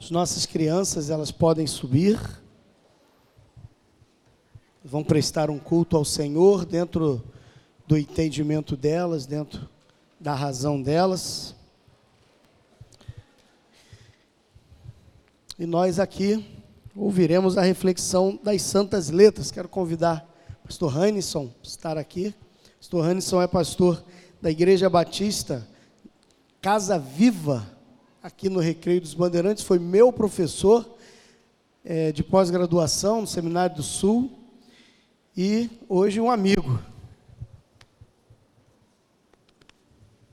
As 0.00 0.10
nossas 0.10 0.46
crianças, 0.46 1.10
elas 1.10 1.30
podem 1.30 1.66
subir. 1.66 2.18
Vão 4.82 5.04
prestar 5.04 5.50
um 5.50 5.58
culto 5.58 5.94
ao 5.94 6.06
Senhor 6.06 6.64
dentro 6.64 7.22
do 7.86 7.98
entendimento 7.98 8.78
delas, 8.78 9.26
dentro 9.26 9.68
da 10.18 10.34
razão 10.34 10.80
delas. 10.80 11.54
E 15.58 15.66
nós 15.66 15.98
aqui 15.98 16.46
ouviremos 16.96 17.58
a 17.58 17.62
reflexão 17.62 18.40
das 18.42 18.62
Santas 18.62 19.10
Letras. 19.10 19.50
Quero 19.50 19.68
convidar 19.68 20.26
o 20.64 20.68
pastor 20.68 20.96
Hannisson 20.96 21.48
para 21.48 21.68
estar 21.68 21.98
aqui. 21.98 22.34
O 22.76 22.78
pastor 22.78 23.04
Hannisson 23.04 23.42
é 23.42 23.46
pastor 23.46 24.02
da 24.40 24.50
Igreja 24.50 24.88
Batista 24.88 25.68
Casa 26.62 26.98
Viva, 26.98 27.66
aqui 28.22 28.50
no 28.50 28.60
Recreio 28.60 29.00
dos 29.00 29.14
Bandeirantes, 29.14 29.64
foi 29.64 29.78
meu 29.78 30.12
professor 30.12 30.86
é, 31.82 32.12
de 32.12 32.22
pós-graduação 32.22 33.22
no 33.22 33.26
Seminário 33.26 33.76
do 33.76 33.82
Sul 33.82 34.30
e 35.34 35.70
hoje 35.88 36.20
um 36.20 36.30
amigo. 36.30 36.78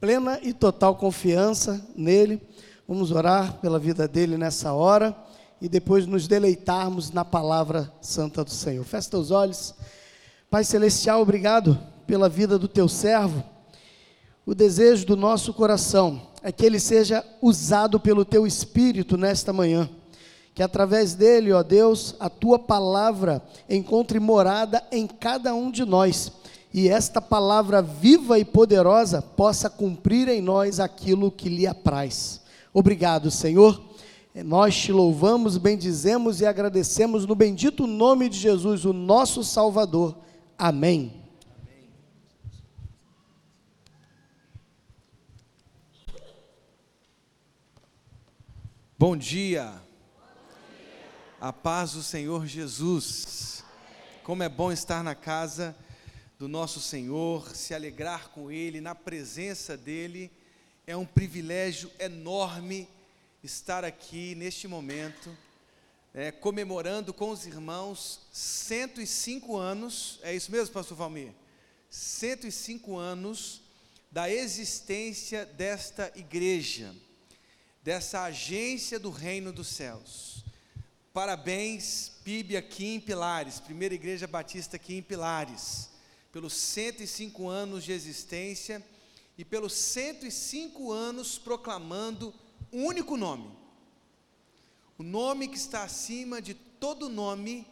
Plena 0.01 0.37
e 0.43 0.53
total 0.53 0.95
confiança 0.95 1.85
nele. 1.95 2.41
Vamos 2.85 3.11
orar 3.11 3.53
pela 3.59 3.79
vida 3.79 4.05
dele 4.05 4.37
nessa 4.37 4.73
hora 4.73 5.15
e 5.61 5.69
depois 5.69 6.05
nos 6.05 6.27
deleitarmos 6.27 7.11
na 7.11 7.23
palavra 7.23 7.91
santa 8.01 8.43
do 8.43 8.51
Senhor. 8.51 8.83
Fecha 8.83 9.17
os 9.17 9.31
olhos. 9.31 9.73
Pai 10.49 10.65
Celestial, 10.65 11.21
obrigado 11.21 11.79
pela 12.05 12.27
vida 12.27 12.59
do 12.59 12.67
teu 12.67 12.89
servo. 12.89 13.41
O 14.45 14.53
desejo 14.53 15.05
do 15.05 15.15
nosso 15.15 15.53
coração 15.53 16.26
é 16.41 16.51
que 16.51 16.65
ele 16.65 16.79
seja 16.79 17.23
usado 17.41 17.99
pelo 17.99 18.23
teu 18.23 18.45
espírito 18.45 19.17
nesta 19.17 19.51
manhã. 19.51 19.89
Que 20.53 20.63
através 20.63 21.13
dele, 21.13 21.51
ó 21.51 21.61
Deus, 21.61 22.15
a 22.19 22.29
tua 22.29 22.57
palavra 22.57 23.43
encontre 23.69 24.19
morada 24.19 24.83
em 24.91 25.05
cada 25.05 25.53
um 25.53 25.69
de 25.69 25.85
nós 25.85 26.31
e 26.73 26.89
esta 26.89 27.21
palavra 27.21 27.81
viva 27.81 28.37
e 28.37 28.45
poderosa 28.45 29.21
possa 29.21 29.69
cumprir 29.69 30.27
em 30.27 30.41
nós 30.41 30.79
aquilo 30.79 31.31
que 31.31 31.49
lhe 31.49 31.65
apraz. 31.65 32.41
Obrigado, 32.73 33.31
Senhor. 33.31 33.81
Nós 34.45 34.75
te 34.75 34.91
louvamos, 34.91 35.57
bendizemos 35.57 36.41
e 36.41 36.45
agradecemos 36.45 37.25
no 37.25 37.33
bendito 37.33 37.87
nome 37.87 38.29
de 38.29 38.37
Jesus, 38.37 38.85
o 38.85 38.93
nosso 38.93 39.43
Salvador. 39.43 40.15
Amém. 40.55 41.26
Bom 48.99 49.15
dia. 49.15 49.79
A 51.39 51.53
paz 51.53 51.91
do 51.91 52.01
Senhor 52.01 52.47
Jesus. 52.47 53.63
Como 54.23 54.41
é 54.41 54.49
bom 54.49 54.71
estar 54.71 55.03
na 55.03 55.13
casa 55.13 55.77
do 56.39 56.47
nosso 56.47 56.79
Senhor, 56.81 57.55
se 57.55 57.75
alegrar 57.75 58.29
com 58.29 58.51
Ele, 58.51 58.81
na 58.81 58.95
presença 58.95 59.77
dEle. 59.77 60.31
É 60.87 60.97
um 60.97 61.05
privilégio 61.05 61.91
enorme 61.99 62.89
estar 63.43 63.85
aqui 63.85 64.33
neste 64.33 64.67
momento, 64.67 65.29
é, 66.11 66.31
comemorando 66.31 67.13
com 67.13 67.29
os 67.29 67.45
irmãos 67.45 68.21
105 68.33 69.55
anos. 69.55 70.19
É 70.23 70.33
isso 70.33 70.51
mesmo, 70.51 70.73
Pastor 70.73 70.97
Valmir? 70.97 71.33
105 71.91 72.97
anos 72.97 73.61
da 74.11 74.27
existência 74.27 75.45
desta 75.45 76.11
igreja 76.15 76.95
dessa 77.87 78.23
agência 78.23 78.99
do 78.99 79.09
reino 79.09 79.53
dos 79.53 79.67
céus. 79.67 80.43
Parabéns, 81.13 82.11
PIB 82.21 82.57
aqui 82.57 82.85
em 82.85 82.99
Pilares, 82.99 83.61
Primeira 83.61 83.95
Igreja 83.95 84.27
Batista 84.27 84.75
aqui 84.75 84.95
em 84.95 85.01
Pilares, 85.01 85.89
pelos 86.29 86.51
105 86.53 87.47
anos 87.47 87.85
de 87.85 87.93
existência 87.93 88.85
e 89.37 89.45
pelos 89.45 89.71
105 89.71 90.91
anos 90.91 91.37
proclamando 91.37 92.33
um 92.73 92.83
único 92.83 93.15
nome. 93.15 93.49
O 94.97 95.03
nome 95.03 95.47
que 95.47 95.55
está 95.55 95.83
acima 95.83 96.41
de 96.41 96.53
todo 96.53 97.07
nome, 97.07 97.65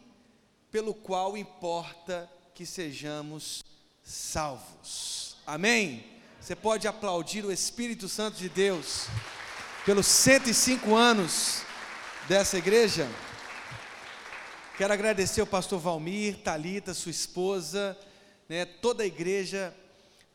pelo 0.70 0.94
qual 0.94 1.36
importa 1.36 2.26
que 2.54 2.64
sejamos 2.64 3.62
salvos. 4.02 5.36
Amém? 5.46 6.06
Você 6.40 6.56
pode 6.56 6.88
aplaudir 6.88 7.44
o 7.44 7.52
Espírito 7.52 8.08
Santo 8.08 8.38
de 8.38 8.48
Deus 8.48 9.08
pelos 9.86 10.06
105 10.06 10.96
anos 10.96 11.62
dessa 12.28 12.58
igreja. 12.58 13.08
Quero 14.76 14.92
agradecer 14.92 15.40
ao 15.40 15.46
pastor 15.46 15.78
Valmir, 15.78 16.38
Talita, 16.38 16.92
sua 16.92 17.12
esposa, 17.12 17.96
né, 18.48 18.64
toda 18.64 19.04
a 19.04 19.06
igreja 19.06 19.72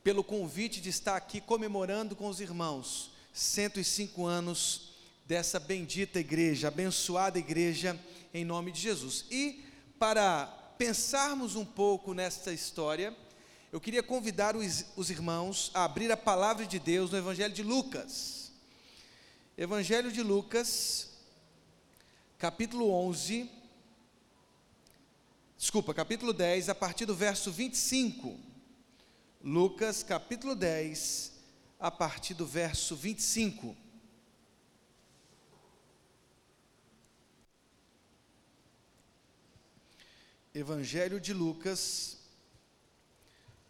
pelo 0.06 0.24
convite 0.24 0.80
de 0.80 0.88
estar 0.88 1.18
aqui 1.18 1.42
comemorando 1.42 2.16
com 2.16 2.30
os 2.30 2.40
irmãos 2.40 3.12
105 3.34 4.26
anos 4.26 4.94
dessa 5.26 5.60
bendita 5.60 6.18
igreja, 6.18 6.70
abençoada 6.70 7.38
igreja 7.38 8.00
em 8.34 8.46
nome 8.46 8.72
de 8.72 8.80
Jesus. 8.80 9.26
E 9.30 9.66
para 10.00 10.46
pensarmos 10.78 11.58
um 11.58 11.66
pouco 11.66 12.14
nesta 12.14 12.54
história, 12.54 13.14
eu 13.70 13.82
queria 13.82 14.02
convidar 14.02 14.56
os, 14.56 14.86
os 14.96 15.10
irmãos 15.10 15.72
a 15.74 15.84
abrir 15.84 16.10
a 16.10 16.16
palavra 16.16 16.66
de 16.66 16.80
Deus 16.80 17.12
no 17.12 17.18
Evangelho 17.18 17.54
de 17.54 17.64
Lucas. 17.64 18.41
Evangelho 19.62 20.12
de 20.12 20.24
Lucas, 20.24 21.08
capítulo 22.40 22.90
11, 22.90 23.48
desculpa, 25.56 25.94
capítulo 25.94 26.34
10, 26.34 26.70
a 26.70 26.74
partir 26.74 27.06
do 27.06 27.14
verso 27.14 27.52
25. 27.52 28.40
Lucas, 29.40 30.02
capítulo 30.02 30.56
10, 30.56 31.34
a 31.80 31.92
partir 31.92 32.34
do 32.34 32.44
verso 32.44 32.96
25. 32.96 33.78
Evangelho 40.56 41.20
de 41.20 41.34
Lucas, 41.34 42.18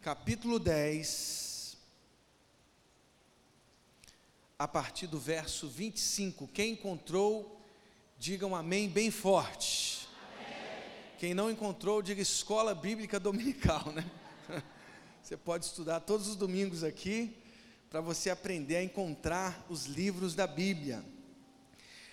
capítulo 0.00 0.58
10, 0.58 1.51
a 4.62 4.68
partir 4.68 5.08
do 5.08 5.18
verso 5.18 5.66
25. 5.66 6.46
Quem 6.46 6.74
encontrou, 6.74 7.60
diga 8.16 8.46
um 8.46 8.54
amém 8.54 8.88
bem 8.88 9.10
forte. 9.10 10.08
Amém. 10.24 10.84
Quem 11.18 11.34
não 11.34 11.50
encontrou, 11.50 12.00
diga 12.00 12.22
escola 12.22 12.72
bíblica 12.72 13.18
dominical, 13.18 13.90
né? 13.90 14.08
Você 15.20 15.36
pode 15.36 15.64
estudar 15.64 15.98
todos 15.98 16.28
os 16.28 16.36
domingos 16.36 16.84
aqui 16.84 17.36
para 17.90 18.00
você 18.00 18.30
aprender 18.30 18.76
a 18.76 18.84
encontrar 18.84 19.66
os 19.68 19.86
livros 19.86 20.32
da 20.32 20.46
Bíblia. 20.46 21.04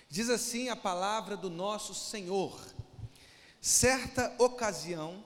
Diz 0.08 0.28
assim 0.28 0.68
a 0.70 0.76
palavra 0.76 1.36
do 1.36 1.48
nosso 1.48 1.94
Senhor. 1.94 2.60
Certa 3.60 4.34
ocasião, 4.38 5.24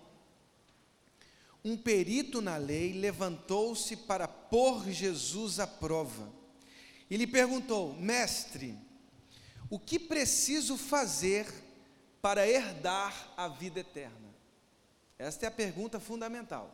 um 1.64 1.74
perito 1.74 2.42
na 2.42 2.58
lei 2.58 2.92
levantou-se 2.92 3.96
para 3.96 4.28
pôr 4.28 4.90
Jesus 4.90 5.58
à 5.58 5.66
prova 5.66 6.43
e 7.10 7.16
lhe 7.16 7.26
perguntou: 7.26 7.94
Mestre, 7.94 8.76
o 9.70 9.78
que 9.78 9.98
preciso 9.98 10.76
fazer 10.76 11.46
para 12.20 12.46
herdar 12.46 13.32
a 13.36 13.48
vida 13.48 13.80
eterna? 13.80 14.34
Esta 15.18 15.46
é 15.46 15.48
a 15.48 15.52
pergunta 15.52 16.00
fundamental. 16.00 16.70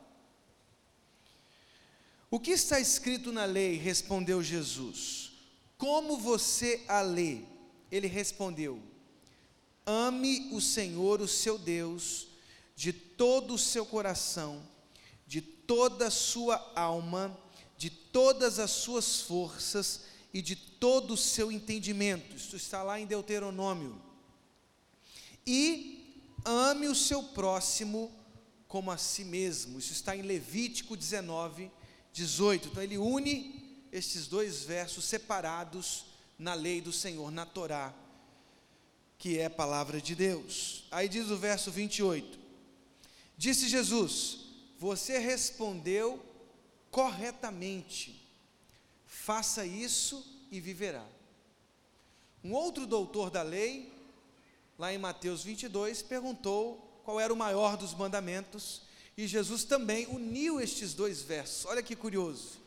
O 2.31 2.39
que 2.39 2.53
está 2.53 2.79
escrito 2.79 3.33
na 3.33 3.45
lei? 3.45 3.77
respondeu 3.77 4.43
Jesus. 4.43 5.33
Como 5.77 6.19
você 6.19 6.85
a 6.87 7.01
lê? 7.01 7.39
Ele 7.91 8.06
respondeu: 8.06 8.81
Ame 9.85 10.49
o 10.53 10.61
Senhor, 10.61 11.21
o 11.21 11.29
seu 11.29 11.59
Deus, 11.59 12.29
de 12.76 12.93
todo 12.93 13.55
o 13.55 13.59
seu 13.59 13.85
coração, 13.85 14.62
de 15.26 15.41
toda 15.41 16.06
a 16.06 16.11
sua 16.11 16.73
alma, 16.76 17.37
de 17.76 17.91
todas 17.91 18.59
as 18.59 18.71
suas 18.71 19.23
forças 19.23 20.10
e 20.32 20.41
de 20.41 20.55
todo 20.55 21.15
o 21.15 21.17
seu 21.17 21.50
entendimento. 21.50 22.37
Isso 22.37 22.56
está 22.56 22.82
lá 22.82 23.00
em 23.00 23.06
Deuteronômio. 23.06 24.00
E 25.47 26.23
ame 26.44 26.87
o 26.87 26.94
seu 26.94 27.23
próximo 27.23 28.11
como 28.69 28.91
a 28.91 28.97
si 28.97 29.25
mesmo. 29.25 29.79
Isso 29.79 29.93
está 29.93 30.17
em 30.17 30.23
Levítico 30.23 30.97
19, 30.97 31.71
18. 32.12 32.69
Então 32.69 32.82
ele 32.82 32.99
une 32.99 33.87
estes 33.91 34.27
dois 34.27 34.62
versos 34.62 35.05
separados 35.05 36.05
na 36.38 36.55
lei 36.55 36.81
do 36.81 36.93
Senhor, 36.93 37.31
na 37.31 37.44
Torá, 37.44 37.93
que 39.19 39.38
é 39.38 39.47
a 39.47 39.50
palavra 39.50 40.00
de 40.00 40.15
Deus. 40.15 40.85
Aí 40.91 41.09
diz 41.09 41.31
o 41.31 41.37
verso 41.37 41.71
28. 41.71 42.38
Disse 43.37 43.69
Jesus: 43.69 44.38
Você 44.79 45.19
respondeu 45.19 46.25
corretamente 46.91 48.19
faça 49.31 49.65
isso 49.65 50.27
e 50.50 50.59
viverá. 50.61 51.06
Um 52.43 52.53
outro 52.53 52.85
doutor 52.85 53.31
da 53.31 53.43
lei, 53.43 53.93
lá 54.77 54.93
em 54.93 54.99
Mateus 54.99 55.44
22, 55.44 56.03
perguntou 56.03 57.00
qual 57.05 57.21
era 57.21 57.32
o 57.32 57.37
maior 57.37 57.77
dos 57.77 57.94
mandamentos, 57.94 58.82
e 59.17 59.29
Jesus 59.29 59.62
também 59.62 60.05
uniu 60.09 60.61
estes 60.61 60.94
dois 60.94 61.23
versos. 61.23 61.65
Olha 61.67 61.81
que 61.81 61.94
curioso. 61.94 62.59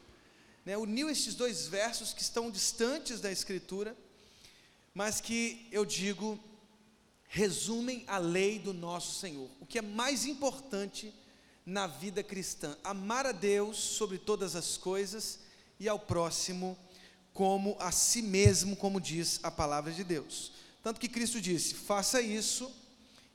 Né? 0.65 0.77
Uniu 0.77 1.09
estes 1.09 1.35
dois 1.35 1.67
versos 1.67 2.13
que 2.13 2.21
estão 2.21 2.49
distantes 2.49 3.19
da 3.19 3.29
Escritura, 3.29 3.93
mas 4.93 5.19
que 5.19 5.67
eu 5.69 5.83
digo 5.83 6.39
resumem 7.27 8.05
a 8.07 8.19
lei 8.19 8.57
do 8.57 8.73
nosso 8.73 9.19
Senhor. 9.19 9.49
O 9.59 9.65
que 9.65 9.79
é 9.79 9.81
mais 9.81 10.25
importante 10.25 11.13
na 11.65 11.87
vida 11.87 12.23
cristã: 12.23 12.77
amar 12.85 13.25
a 13.25 13.33
Deus 13.33 13.75
sobre 13.75 14.17
todas 14.17 14.55
as 14.55 14.77
coisas 14.77 15.43
e 15.79 15.87
ao 15.87 15.99
próximo 15.99 16.77
como 17.33 17.75
a 17.79 17.91
si 17.91 18.21
mesmo, 18.21 18.75
como 18.75 19.01
diz 19.01 19.39
a 19.43 19.49
palavra 19.49 19.91
de 19.91 20.03
Deus. 20.03 20.51
Tanto 20.81 20.99
que 20.99 21.09
Cristo 21.09 21.41
disse: 21.41 21.73
faça 21.73 22.21
isso 22.21 22.71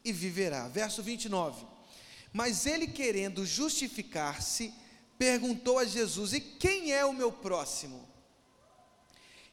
e 0.05 0.13
viverá. 0.13 0.69
Verso 0.69 1.03
29. 1.03 1.67
Mas 2.33 2.67
ele, 2.67 2.87
querendo 2.87 3.45
justificar-se, 3.45 4.73
perguntou 5.19 5.79
a 5.79 5.85
Jesus: 5.85 6.33
E 6.33 6.41
quem 6.41 6.93
é 6.93 7.05
o 7.05 7.13
meu 7.13 7.33
próximo? 7.33 8.09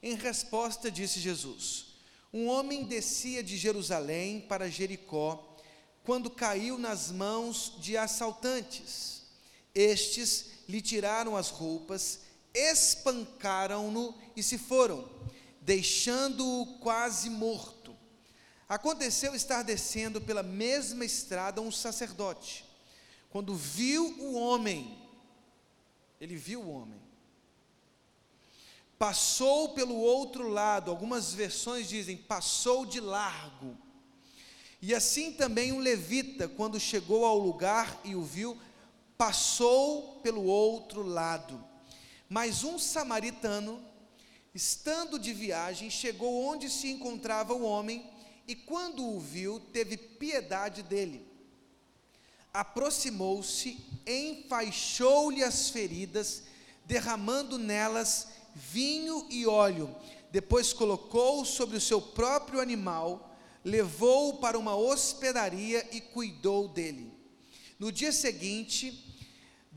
Em 0.03 0.15
resposta, 0.15 0.91
disse 0.91 1.19
Jesus: 1.19 1.95
um 2.35 2.49
homem 2.49 2.83
descia 2.83 3.41
de 3.41 3.55
Jerusalém 3.55 4.41
para 4.41 4.69
Jericó, 4.69 5.55
quando 6.03 6.29
caiu 6.29 6.77
nas 6.77 7.09
mãos 7.09 7.75
de 7.79 7.95
assaltantes. 7.95 9.21
Estes 9.73 10.47
lhe 10.67 10.81
tiraram 10.81 11.37
as 11.37 11.47
roupas, 11.47 12.19
espancaram-no 12.55 14.15
e 14.35 14.41
se 14.41 14.57
foram, 14.57 15.07
deixando-o 15.61 16.77
quase 16.79 17.29
morto. 17.29 17.95
Aconteceu 18.67 19.35
estar 19.35 19.61
descendo 19.61 20.19
pela 20.21 20.41
mesma 20.41 21.05
estrada 21.05 21.61
um 21.61 21.71
sacerdote. 21.71 22.65
Quando 23.29 23.53
viu 23.53 24.05
o 24.19 24.33
homem, 24.33 24.97
ele 26.19 26.35
viu 26.35 26.61
o 26.61 26.71
homem, 26.71 26.99
passou 28.97 29.73
pelo 29.73 29.95
outro 29.95 30.47
lado, 30.47 30.89
algumas 30.89 31.33
versões 31.33 31.89
dizem 31.89 32.15
passou 32.15 32.85
de 32.85 32.99
largo. 32.99 33.77
E 34.81 34.95
assim 34.95 35.33
também 35.33 35.71
um 35.71 35.79
levita, 35.79 36.47
quando 36.47 36.79
chegou 36.79 37.25
ao 37.25 37.37
lugar 37.37 37.99
e 38.03 38.15
o 38.15 38.23
viu, 38.23 38.57
passou 39.17 40.19
pelo 40.21 40.43
outro 40.43 41.03
lado. 41.03 41.74
Mas 42.29 42.63
um 42.63 42.79
samaritano, 42.79 43.83
estando 44.53 45.19
de 45.19 45.33
viagem, 45.33 45.89
chegou 45.89 46.43
onde 46.43 46.69
se 46.69 46.89
encontrava 46.89 47.53
o 47.53 47.63
homem 47.63 48.09
e, 48.47 48.55
quando 48.55 49.05
o 49.05 49.19
viu, 49.19 49.59
teve 49.59 49.97
piedade 49.97 50.81
dele. 50.83 51.25
Aproximou-se, 52.53 53.77
enfaixou-lhe 54.07 55.43
as 55.43 55.69
feridas, 55.69 56.43
derramando 56.85 57.57
nelas 57.57 58.29
vinho 58.55 59.27
e 59.29 59.45
óleo. 59.45 59.93
Depois 60.31 60.71
colocou 60.71 61.43
sobre 61.43 61.77
o 61.77 61.81
seu 61.81 62.01
próprio 62.01 62.61
animal, 62.61 63.35
levou-o 63.63 64.37
para 64.37 64.57
uma 64.57 64.75
hospedaria 64.75 65.87
e 65.91 65.99
cuidou 65.99 66.67
dele. 66.67 67.11
No 67.77 67.91
dia 67.91 68.11
seguinte, 68.11 69.04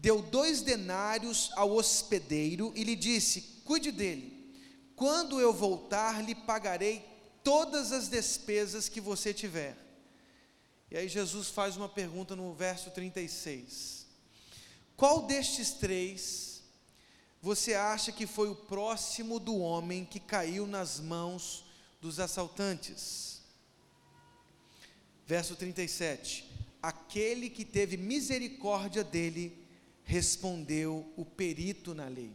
deu 0.00 0.22
dois 0.22 0.62
denários 0.62 1.50
ao 1.54 1.72
hospedeiro 1.72 2.72
e 2.74 2.84
lhe 2.84 2.96
disse: 2.96 3.42
Cuide 3.64 3.92
dele. 3.92 4.38
Quando 4.94 5.40
eu 5.40 5.52
voltar, 5.52 6.24
lhe 6.24 6.34
pagarei 6.34 7.04
todas 7.44 7.92
as 7.92 8.08
despesas 8.08 8.88
que 8.88 9.00
você 9.00 9.32
tiver. 9.32 9.76
E 10.90 10.96
aí 10.96 11.08
Jesus 11.08 11.48
faz 11.48 11.76
uma 11.76 11.88
pergunta 11.88 12.34
no 12.34 12.52
verso 12.54 12.90
36. 12.90 14.06
Qual 14.96 15.26
destes 15.26 15.70
três 15.72 16.62
você 17.40 17.74
acha 17.74 18.10
que 18.10 18.26
foi 18.26 18.48
o 18.48 18.54
próximo 18.54 19.38
do 19.38 19.58
homem 19.58 20.04
que 20.04 20.18
caiu 20.18 20.66
nas 20.66 20.98
mãos 20.98 21.64
dos 22.00 22.18
assaltantes? 22.18 23.42
Verso 25.26 25.54
37: 25.54 26.50
Aquele 26.82 27.50
que 27.50 27.64
teve 27.64 27.96
misericórdia 27.96 29.04
dele, 29.04 29.67
respondeu 30.08 31.12
o 31.18 31.24
perito 31.24 31.94
na 31.94 32.08
lei. 32.08 32.34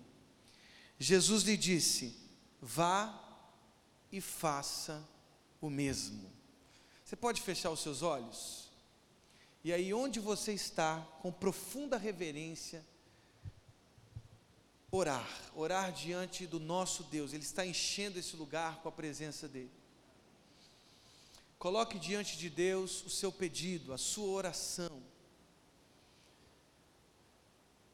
Jesus 1.00 1.42
lhe 1.42 1.58
disse: 1.58 2.16
Vá 2.62 3.20
e 4.12 4.22
faça 4.22 5.04
o 5.60 5.72
mesmo. 5.72 6.32
Você 7.04 7.16
pode 7.16 7.42
fechar 7.42 7.72
os 7.72 7.80
seus 7.80 8.04
olhos? 8.04 8.70
E 9.64 9.74
aí, 9.74 9.92
onde 9.92 10.20
você 10.20 10.54
está, 10.54 11.00
com 11.20 11.32
profunda 11.32 11.98
reverência, 11.98 12.86
orar, 14.92 15.28
orar 15.56 15.92
diante 15.92 16.46
do 16.46 16.60
nosso 16.60 17.04
Deus. 17.06 17.34
Ele 17.34 17.42
está 17.42 17.66
enchendo 17.66 18.20
esse 18.20 18.36
lugar 18.36 18.84
com 18.84 18.90
a 18.90 18.92
presença 18.92 19.48
dele. 19.48 19.72
Coloque 21.58 21.98
diante 21.98 22.38
de 22.38 22.52
Deus 22.52 23.04
o 23.04 23.10
seu 23.10 23.32
pedido, 23.32 23.94
a 23.94 23.98
sua 23.98 24.28
oração. 24.28 25.02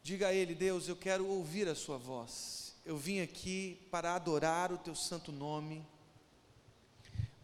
Diga 0.02 0.28
a 0.28 0.34
Ele, 0.34 0.56
Deus, 0.56 0.88
eu 0.88 0.96
quero 0.96 1.28
ouvir 1.28 1.68
a 1.68 1.76
Sua 1.76 1.98
voz. 1.98 2.76
Eu 2.86 2.98
vim 2.98 3.20
aqui 3.20 3.80
para 3.92 4.16
adorar 4.16 4.72
o 4.72 4.78
Teu 4.78 4.96
santo 4.96 5.32
nome, 5.32 5.86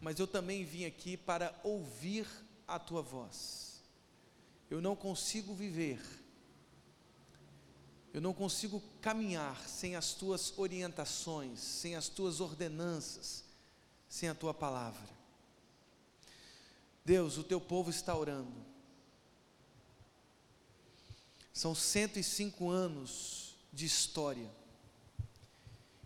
mas 0.00 0.18
eu 0.18 0.26
também 0.26 0.64
vim 0.64 0.84
aqui 0.84 1.16
para 1.16 1.54
ouvir 1.62 2.26
a 2.66 2.78
Tua 2.78 3.02
voz. 3.02 3.82
Eu 4.70 4.80
não 4.80 4.96
consigo 4.96 5.54
viver 5.54 6.00
eu 8.16 8.22
não 8.22 8.32
consigo 8.32 8.82
caminhar 9.02 9.68
sem 9.68 9.94
as 9.94 10.14
tuas 10.14 10.58
orientações, 10.58 11.60
sem 11.60 11.96
as 11.96 12.08
tuas 12.08 12.40
ordenanças, 12.40 13.44
sem 14.08 14.26
a 14.26 14.34
tua 14.34 14.54
palavra. 14.54 15.06
Deus, 17.04 17.36
o 17.36 17.44
teu 17.44 17.60
povo 17.60 17.90
está 17.90 18.16
orando. 18.16 18.56
São 21.56 21.74
105 21.74 22.68
anos 22.68 23.56
de 23.72 23.86
história. 23.86 24.50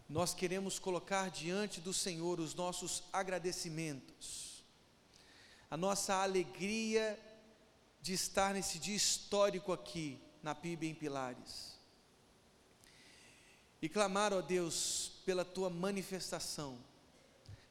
Nós 0.09 0.33
queremos 0.33 0.79
colocar 0.79 1.29
diante 1.29 1.81
do 1.81 1.93
Senhor 1.93 2.39
os 2.39 2.55
nossos 2.55 3.03
agradecimentos, 3.13 4.63
a 5.69 5.77
nossa 5.77 6.15
alegria 6.15 7.19
de 8.01 8.13
estar 8.13 8.55
nesse 8.55 8.79
dia 8.79 8.95
histórico 8.95 9.73
aqui 9.73 10.21
na 10.41 10.55
PIB 10.55 10.87
em 10.87 10.95
Pilares 10.95 11.77
e 13.83 13.89
clamar, 13.89 14.33
ó 14.33 14.41
Deus, 14.41 15.11
pela 15.27 15.45
tua 15.45 15.69
manifestação, 15.69 16.79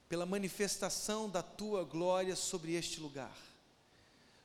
pela 0.09 0.25
manifestação 0.25 1.29
da 1.29 1.41
tua 1.41 1.86
glória 1.86 2.36
sobre 2.36 2.74
este 2.74 3.00
lugar, 3.00 3.38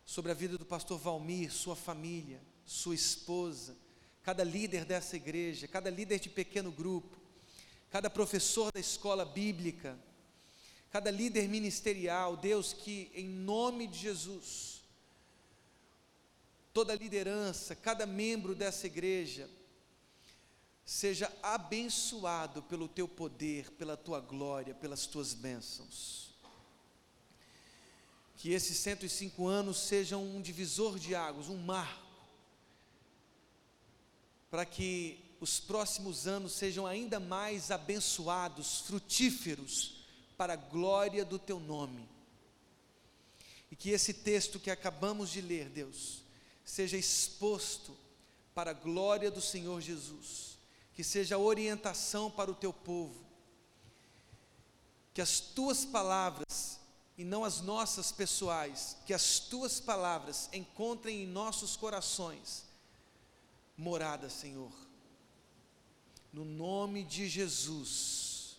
sobre 0.07 0.31
a 0.31 0.35
vida 0.35 0.57
do 0.57 0.64
pastor 0.64 1.00
Valmir, 1.00 1.53
sua 1.53 1.75
família, 1.75 2.41
sua 2.66 2.94
esposa, 2.94 3.76
cada 4.23 4.42
líder 4.42 4.85
dessa 4.85 5.16
igreja, 5.16 5.68
cada 5.68 5.90
líder 5.90 6.18
de 6.18 6.30
pequeno 6.30 6.73
grupo, 6.73 7.16
cada 7.90 8.09
professor 8.09 8.73
da 8.73 8.80
escola 8.80 9.25
bíblica, 9.25 9.99
cada 10.90 11.11
líder 11.11 11.49
ministerial, 11.49 12.37
Deus, 12.37 12.73
que 12.73 13.11
em 13.14 13.28
nome 13.28 13.87
de 13.87 13.99
Jesus, 13.99 14.83
toda 16.73 16.94
liderança, 16.94 17.75
cada 17.75 18.06
membro 18.06 18.54
dessa 18.54 18.87
igreja, 18.87 19.49
seja 20.85 21.33
abençoado 21.42 22.62
pelo 22.62 22.88
teu 22.88 23.09
poder, 23.09 23.71
pela 23.73 23.97
tua 23.97 24.21
glória, 24.21 24.75
pelas 24.75 25.06
tuas 25.06 25.33
bênçãos. 25.33 26.35
Que 28.37 28.50
esses 28.50 28.76
105 28.78 29.47
anos 29.47 29.78
sejam 29.78 30.23
um 30.23 30.42
divisor 30.42 30.99
de 30.99 31.14
águas, 31.14 31.49
um 31.49 31.56
marco, 31.56 32.03
para 34.54 34.64
que 34.64 35.18
os 35.40 35.58
próximos 35.58 36.28
anos 36.28 36.52
sejam 36.52 36.87
ainda 36.87 37.18
mais 37.18 37.73
abençoados, 37.73 38.82
frutíferos, 38.82 40.04
para 40.37 40.52
a 40.52 40.56
glória 40.56 41.25
do 41.25 41.40
teu 41.40 41.58
nome. 41.58 42.08
E 43.68 43.75
que 43.75 43.90
esse 43.90 44.14
texto 44.14 44.61
que 44.61 44.70
acabamos 44.70 45.30
de 45.30 45.40
ler, 45.40 45.68
Deus, 45.70 46.23
seja 46.64 46.96
exposto 46.96 47.96
para 48.54 48.70
a 48.70 48.75
glória 48.75 49.28
do 49.28 49.40
Senhor 49.40 49.80
Jesus 49.80 50.56
que 50.94 51.02
seja 51.02 51.37
orientação 51.37 52.30
para 52.30 52.49
o 52.49 52.54
teu 52.54 52.73
povo, 52.73 53.26
que 55.12 55.20
as 55.20 55.40
tuas 55.40 55.84
palavras, 55.84 56.78
e 57.18 57.25
não 57.25 57.44
as 57.44 57.61
nossas 57.61 58.12
pessoais, 58.12 58.96
que 59.04 59.12
as 59.12 59.40
tuas 59.40 59.80
palavras 59.80 60.49
encontrem 60.52 61.25
em 61.25 61.26
nossos 61.26 61.76
corações 61.76 62.63
morada, 63.76 64.28
Senhor, 64.31 64.73
no 66.33 66.45
nome 66.45 67.04
de 67.04 67.28
Jesus, 67.28 68.57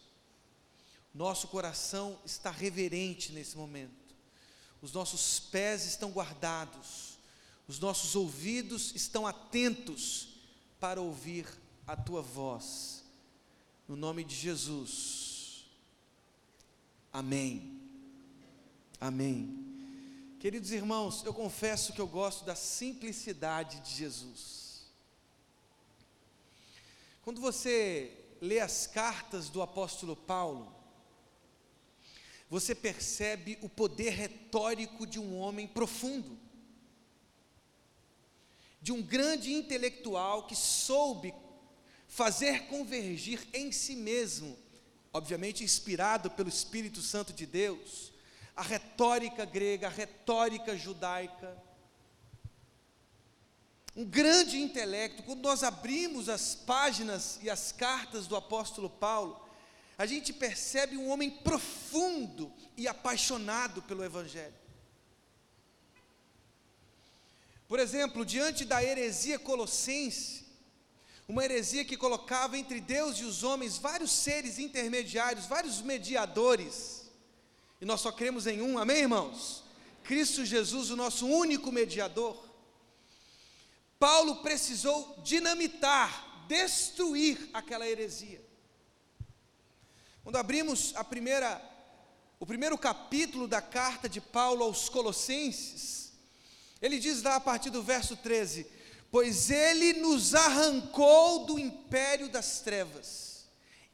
nosso 1.14 1.48
coração 1.48 2.20
está 2.26 2.52
reverente 2.52 3.32
nesse 3.32 3.58
momento, 3.58 4.16
os 4.82 4.92
nossos 4.92 5.40
pés 5.40 5.86
estão 5.86 6.12
guardados, 6.12 7.18
os 7.68 7.80
nossos 7.80 8.16
ouvidos 8.16 8.94
estão 8.94 9.26
atentos 9.26 10.28
para 10.80 11.02
ouvir 11.02 11.48
a 11.88 11.96
tua 11.96 12.22
voz, 12.22 13.04
no 13.88 13.96
nome 13.96 14.24
de 14.24 14.36
Jesus, 14.36 15.66
amém, 17.12 17.80
amém. 19.00 19.64
Queridos 20.40 20.72
irmãos, 20.72 21.24
eu 21.26 21.34
confesso 21.34 21.94
que 21.94 22.00
eu 22.00 22.08
gosto 22.08 22.46
da 22.46 22.56
simplicidade 22.56 23.80
de 23.80 23.96
Jesus. 23.96 24.65
Quando 27.26 27.42
você 27.42 28.12
lê 28.40 28.60
as 28.60 28.86
cartas 28.86 29.50
do 29.50 29.60
apóstolo 29.60 30.16
Paulo, 30.16 30.72
você 32.48 32.76
percebe 32.76 33.58
o 33.64 33.68
poder 33.68 34.12
retórico 34.12 35.08
de 35.08 35.20
um 35.20 35.36
homem 35.40 35.68
profundo, 35.68 36.38
de 38.80 38.92
um 38.92 39.02
grande 39.02 39.52
intelectual 39.52 40.46
que 40.46 40.56
soube 40.56 41.34
fazer 42.08 42.68
convergir 42.68 43.44
em 43.52 43.72
si 43.72 43.96
mesmo, 43.96 44.56
obviamente 45.12 45.64
inspirado 45.64 46.30
pelo 46.30 46.48
Espírito 46.48 47.02
Santo 47.02 47.34
de 47.34 47.48
Deus, 47.48 48.14
a 48.56 48.62
retórica 48.62 49.46
grega, 49.46 49.88
a 49.88 49.90
retórica 49.90 50.78
judaica. 50.78 51.60
Um 53.96 54.04
grande 54.04 54.60
intelecto, 54.60 55.24
quando 55.24 55.42
nós 55.42 55.64
abrimos 55.64 56.28
as 56.28 56.54
páginas 56.54 57.40
e 57.42 57.50
as 57.50 57.72
cartas 57.72 58.28
do 58.28 58.36
apóstolo 58.36 58.90
Paulo, 58.90 59.42
a 59.98 60.06
gente 60.06 60.34
percebe 60.34 60.98
um 60.98 61.10
homem 61.10 61.30
profundo 61.30 62.52
e 62.76 62.88
apaixonado 62.88 63.82
pelo 63.84 64.04
Evangelho. 64.04 64.54
Por 67.68 67.80
exemplo, 67.80 68.26
diante 68.26 68.66
da 68.66 68.84
heresia 68.84 69.40
colossense, 69.40 70.46
uma 71.28 71.44
heresia 71.44 71.86
que 71.86 71.98
colocava 71.98 72.58
entre 72.58 72.80
Deus 72.82 73.18
e 73.18 73.24
os 73.24 73.44
homens 73.44 73.78
vários 73.78 74.12
seres 74.12 74.60
intermediários, 74.60 75.46
vários 75.46 75.82
mediadores, 75.82 77.10
e 77.82 77.86
nós 77.86 78.02
só 78.02 78.12
cremos 78.12 78.46
em 78.46 78.62
um, 78.62 78.78
amém, 78.78 79.02
irmãos? 79.02 79.64
Cristo 80.04 80.46
Jesus, 80.46 80.92
o 80.92 80.96
nosso 80.96 81.26
único 81.26 81.72
mediador. 81.72 82.45
Paulo 84.00 84.38
precisou 84.38 85.22
dinamitar, 85.24 86.46
destruir 86.48 87.50
aquela 87.54 87.88
heresia. 87.88 88.44
Quando 90.24 90.38
abrimos 90.38 90.94
a 90.96 91.04
primeira, 91.04 91.62
o 92.40 92.46
primeiro 92.46 92.78
capítulo 92.78 93.48
da 93.48 93.62
carta 93.62 94.10
de 94.10 94.20
Paulo 94.20 94.64
aos 94.64 94.90
Colossenses, 94.90 96.14
ele 96.82 97.00
diz 97.00 97.22
lá 97.24 97.36
a 97.36 97.40
partir 97.40 97.70
do 97.70 97.82
verso 97.82 98.18
13: 98.18 98.68
Pois 99.12 99.50
ele 99.50 99.94
nos 99.94 100.36
arrancou 100.36 101.46
do 101.46 101.58
império 101.58 102.28
das 102.28 102.60
trevas 102.60 103.46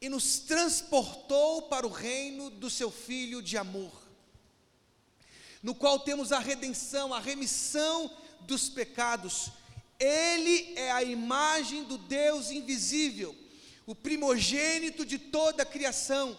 e 0.01 0.09
nos 0.09 0.39
transportou 0.39 1.63
para 1.63 1.85
o 1.85 1.91
reino 1.91 2.49
do 2.49 2.69
seu 2.69 2.89
Filho 2.89 3.41
de 3.41 3.55
amor, 3.55 3.91
no 5.61 5.75
qual 5.75 5.99
temos 5.99 6.31
a 6.31 6.39
redenção, 6.39 7.13
a 7.13 7.19
remissão 7.19 8.11
dos 8.41 8.67
pecados. 8.67 9.51
Ele 10.03 10.73
é 10.75 10.91
a 10.91 11.03
imagem 11.03 11.83
do 11.83 11.97
Deus 11.97 12.49
invisível, 12.49 13.35
o 13.85 13.93
primogênito 13.93 15.05
de 15.05 15.17
toda 15.17 15.63
a 15.63 15.65
criação, 15.65 16.37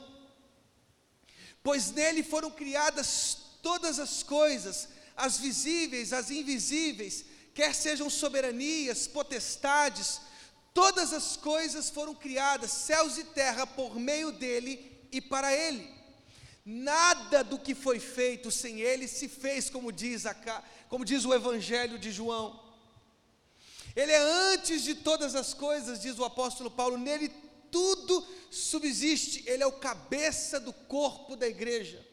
pois 1.63 1.91
nele 1.93 2.23
foram 2.23 2.51
criadas 2.51 3.37
todas 3.63 3.99
as 3.99 4.23
coisas, 4.23 4.89
as 5.17 5.39
visíveis, 5.39 6.13
as 6.13 6.31
invisíveis, 6.31 7.25
quer 7.55 7.75
sejam 7.75 8.11
soberanias, 8.11 9.07
potestades, 9.07 10.21
Todas 10.75 11.13
as 11.13 11.37
coisas 11.37 11.91
foram 11.91 12.15
criadas, 12.15 12.71
céus 12.71 13.19
e 13.19 13.25
terra, 13.25 13.67
por 13.67 13.99
meio 13.99 14.33
dele 14.33 14.91
e 15.11 15.21
para 15.21 15.55
ele. 15.55 15.87
Nada 16.65 17.45
do 17.45 17.59
que 17.59 17.75
foi 17.75 17.99
feito 17.99 18.51
sem 18.51 18.81
ele 18.81 19.07
se 19.07 19.29
fez, 19.29 19.69
como 19.69 19.93
diz, 19.93 20.25
a, 20.25 20.35
como 20.89 21.05
diz 21.05 21.25
o 21.25 21.35
Evangelho 21.35 21.99
de 21.99 22.11
João. 22.11 22.72
Ele 23.95 24.13
é 24.13 24.53
antes 24.53 24.83
de 24.83 24.95
todas 24.95 25.35
as 25.35 25.53
coisas, 25.53 26.01
diz 26.01 26.19
o 26.19 26.25
apóstolo 26.25 26.71
Paulo, 26.71 26.97
nele 26.97 27.29
tudo 27.71 28.27
subsiste, 28.51 29.43
ele 29.47 29.63
é 29.63 29.67
o 29.67 29.73
cabeça 29.73 30.61
do 30.61 30.73
corpo 30.73 31.37
da 31.37 31.49
igreja. 31.49 32.07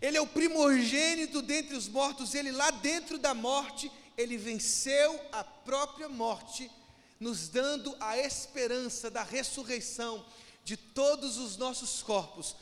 Ele 0.00 0.16
é 0.16 0.20
o 0.20 0.26
primogênito 0.26 1.42
dentre 1.42 1.74
os 1.74 1.88
mortos, 1.88 2.34
ele 2.34 2.52
lá 2.52 2.70
dentro 2.70 3.18
da 3.18 3.34
morte, 3.34 3.90
ele 4.16 4.36
venceu 4.36 5.20
a 5.32 5.42
própria 5.42 6.08
morte 6.08 6.70
nos 7.18 7.48
dando 7.48 7.96
a 7.98 8.18
esperança 8.18 9.10
da 9.10 9.22
ressurreição 9.22 10.24
de 10.64 10.76
todos 10.76 11.38
os 11.38 11.56
nossos 11.56 12.02
corpos, 12.02 12.56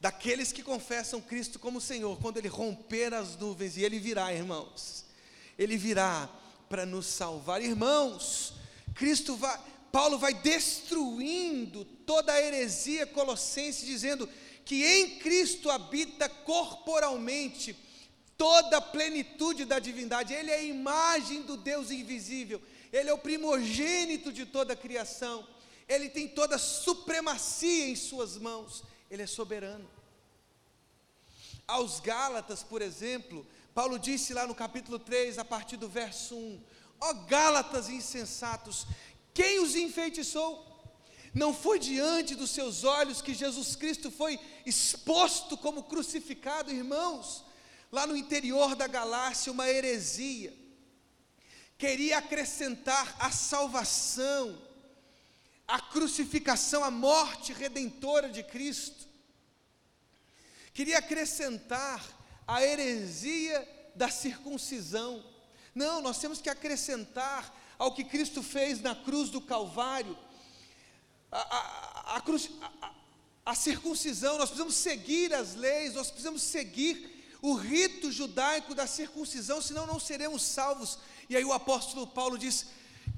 daqueles 0.00 0.50
que 0.50 0.62
confessam 0.62 1.20
Cristo 1.20 1.58
como 1.58 1.80
Senhor, 1.80 2.18
quando 2.18 2.38
Ele 2.38 2.48
romper 2.48 3.12
as 3.14 3.36
nuvens, 3.36 3.76
e 3.76 3.84
Ele 3.84 3.98
virá, 3.98 4.32
irmãos, 4.32 5.04
Ele 5.58 5.76
virá 5.76 6.28
para 6.70 6.86
nos 6.86 7.04
salvar, 7.04 7.60
irmãos. 7.60 8.54
Cristo 8.94 9.34
vai, 9.34 9.60
Paulo 9.90 10.16
vai 10.18 10.32
destruindo 10.32 11.84
toda 12.06 12.32
a 12.32 12.40
heresia 12.40 13.06
colossense, 13.08 13.84
dizendo 13.84 14.28
que 14.64 14.86
em 14.86 15.18
Cristo 15.18 15.68
habita 15.68 16.28
corporalmente 16.28 17.76
toda 18.38 18.76
a 18.76 18.80
plenitude 18.80 19.64
da 19.64 19.80
divindade, 19.80 20.32
Ele 20.32 20.52
é 20.52 20.58
a 20.58 20.62
imagem 20.62 21.42
do 21.42 21.56
Deus 21.56 21.90
invisível, 21.90 22.62
ele 22.92 23.10
é 23.10 23.12
o 23.12 23.18
primogênito 23.18 24.32
de 24.32 24.46
toda 24.46 24.72
a 24.72 24.76
criação, 24.76 25.46
Ele 25.88 26.08
tem 26.08 26.28
toda 26.28 26.54
a 26.56 26.58
supremacia 26.58 27.88
em 27.88 27.96
Suas 27.96 28.36
mãos, 28.36 28.82
Ele 29.10 29.22
é 29.22 29.26
soberano. 29.26 29.88
Aos 31.66 32.00
Gálatas, 32.00 32.62
por 32.62 32.80
exemplo, 32.80 33.46
Paulo 33.74 33.98
disse 33.98 34.34
lá 34.34 34.46
no 34.46 34.54
capítulo 34.54 34.98
3, 34.98 35.38
a 35.38 35.44
partir 35.44 35.76
do 35.76 35.88
verso 35.88 36.36
1: 36.36 36.64
Ó 37.00 37.12
Gálatas 37.12 37.88
insensatos, 37.88 38.86
quem 39.32 39.60
os 39.60 39.74
enfeitiçou? 39.74 40.68
Não 41.32 41.54
foi 41.54 41.78
diante 41.78 42.34
dos 42.34 42.50
seus 42.50 42.82
olhos 42.82 43.22
que 43.22 43.32
Jesus 43.32 43.76
Cristo 43.76 44.10
foi 44.10 44.38
exposto 44.66 45.56
como 45.56 45.84
crucificado, 45.84 46.72
irmãos? 46.72 47.44
Lá 47.92 48.06
no 48.06 48.16
interior 48.16 48.74
da 48.74 48.86
Galácia, 48.86 49.52
uma 49.52 49.68
heresia 49.68 50.60
queria 51.80 52.18
acrescentar 52.18 53.16
a 53.18 53.30
salvação, 53.30 54.60
a 55.66 55.80
crucificação, 55.80 56.84
a 56.84 56.90
morte 56.90 57.54
redentora 57.54 58.28
de 58.28 58.42
Cristo, 58.42 59.08
queria 60.74 60.98
acrescentar 60.98 62.04
a 62.50 62.64
heresia 62.64 63.66
da 63.94 64.10
circuncisão. 64.10 65.24
Não, 65.72 66.02
nós 66.02 66.18
temos 66.18 66.40
que 66.40 66.50
acrescentar 66.50 67.56
ao 67.78 67.94
que 67.94 68.02
Cristo 68.02 68.42
fez 68.42 68.80
na 68.80 68.92
cruz 68.92 69.30
do 69.30 69.40
Calvário, 69.40 70.18
a, 71.30 71.38
a, 71.38 72.16
a, 72.16 72.20
cruz, 72.20 72.50
a 73.46 73.54
circuncisão, 73.54 74.36
nós 74.36 74.50
precisamos 74.50 74.74
seguir 74.74 75.32
as 75.32 75.54
leis, 75.54 75.94
nós 75.94 76.10
precisamos 76.10 76.42
seguir 76.42 77.38
o 77.40 77.54
rito 77.54 78.10
judaico 78.10 78.74
da 78.74 78.86
circuncisão, 78.86 79.62
senão 79.62 79.86
não 79.86 80.00
seremos 80.00 80.42
salvos. 80.42 80.98
E 81.28 81.36
aí 81.36 81.44
o 81.44 81.52
apóstolo 81.52 82.04
Paulo 82.04 82.36
diz: 82.36 82.66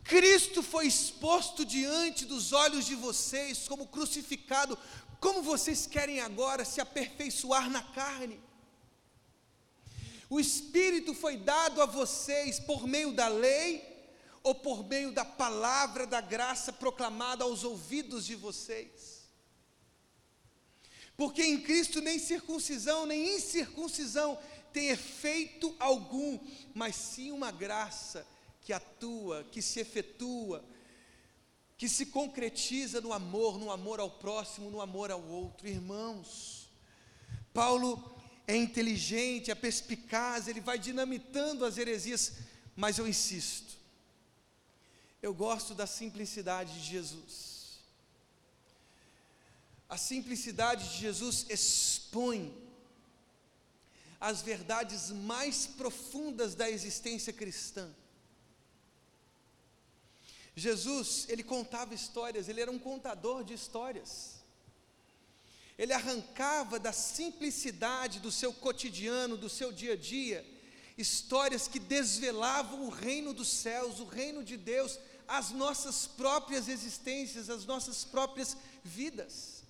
Cristo 0.04 0.62
foi 0.62 0.86
exposto 0.86 1.64
diante 1.64 2.26
dos 2.26 2.52
olhos 2.52 2.84
de 2.84 2.94
vocês 2.94 3.66
como 3.66 3.86
crucificado, 3.86 4.78
como 5.18 5.42
vocês 5.42 5.86
querem 5.86 6.20
agora 6.20 6.66
se 6.66 6.82
aperfeiçoar 6.82 7.70
na 7.70 7.82
carne? 7.82 8.38
O 10.32 10.40
Espírito 10.40 11.12
foi 11.12 11.36
dado 11.36 11.82
a 11.82 11.84
vocês 11.84 12.58
por 12.58 12.86
meio 12.86 13.12
da 13.12 13.28
lei 13.28 13.86
ou 14.42 14.54
por 14.54 14.82
meio 14.82 15.12
da 15.12 15.26
palavra 15.26 16.06
da 16.06 16.22
graça 16.22 16.72
proclamada 16.72 17.44
aos 17.44 17.64
ouvidos 17.64 18.24
de 18.24 18.34
vocês? 18.34 19.28
Porque 21.18 21.42
em 21.42 21.60
Cristo 21.60 22.00
nem 22.00 22.18
circuncisão, 22.18 23.04
nem 23.04 23.36
incircuncisão 23.36 24.38
tem 24.72 24.88
efeito 24.88 25.76
algum, 25.78 26.38
mas 26.72 26.96
sim 26.96 27.30
uma 27.30 27.50
graça 27.50 28.26
que 28.62 28.72
atua, 28.72 29.44
que 29.52 29.60
se 29.60 29.80
efetua, 29.80 30.64
que 31.76 31.90
se 31.90 32.06
concretiza 32.06 33.02
no 33.02 33.12
amor, 33.12 33.58
no 33.58 33.70
amor 33.70 34.00
ao 34.00 34.08
próximo, 34.08 34.70
no 34.70 34.80
amor 34.80 35.10
ao 35.10 35.22
outro. 35.22 35.68
Irmãos, 35.68 36.70
Paulo 37.52 38.21
é 38.46 38.56
inteligente, 38.56 39.50
é 39.50 39.54
perspicaz, 39.54 40.48
ele 40.48 40.60
vai 40.60 40.78
dinamitando 40.78 41.64
as 41.64 41.78
heresias, 41.78 42.32
mas 42.74 42.98
eu 42.98 43.06
insisto, 43.06 43.76
eu 45.22 45.32
gosto 45.32 45.74
da 45.74 45.86
simplicidade 45.86 46.74
de 46.74 46.86
Jesus. 46.86 47.78
A 49.88 49.96
simplicidade 49.96 50.88
de 50.88 50.96
Jesus 50.96 51.46
expõe 51.48 52.52
as 54.20 54.40
verdades 54.40 55.10
mais 55.10 55.66
profundas 55.66 56.54
da 56.54 56.70
existência 56.70 57.32
cristã. 57.32 57.92
Jesus, 60.54 61.26
ele 61.28 61.42
contava 61.42 61.94
histórias, 61.94 62.48
ele 62.48 62.60
era 62.60 62.70
um 62.70 62.78
contador 62.78 63.42
de 63.42 63.54
histórias. 63.54 64.41
Ele 65.78 65.92
arrancava 65.92 66.78
da 66.78 66.92
simplicidade 66.92 68.20
do 68.20 68.30
seu 68.30 68.52
cotidiano, 68.52 69.36
do 69.36 69.48
seu 69.48 69.72
dia 69.72 69.94
a 69.94 69.96
dia, 69.96 70.46
histórias 70.96 71.66
que 71.66 71.78
desvelavam 71.78 72.84
o 72.84 72.90
reino 72.90 73.32
dos 73.32 73.48
céus, 73.48 73.98
o 73.98 74.04
reino 74.04 74.44
de 74.44 74.56
Deus, 74.56 74.98
as 75.26 75.50
nossas 75.50 76.06
próprias 76.06 76.68
existências, 76.68 77.48
as 77.48 77.64
nossas 77.64 78.04
próprias 78.04 78.56
vidas. 78.84 79.62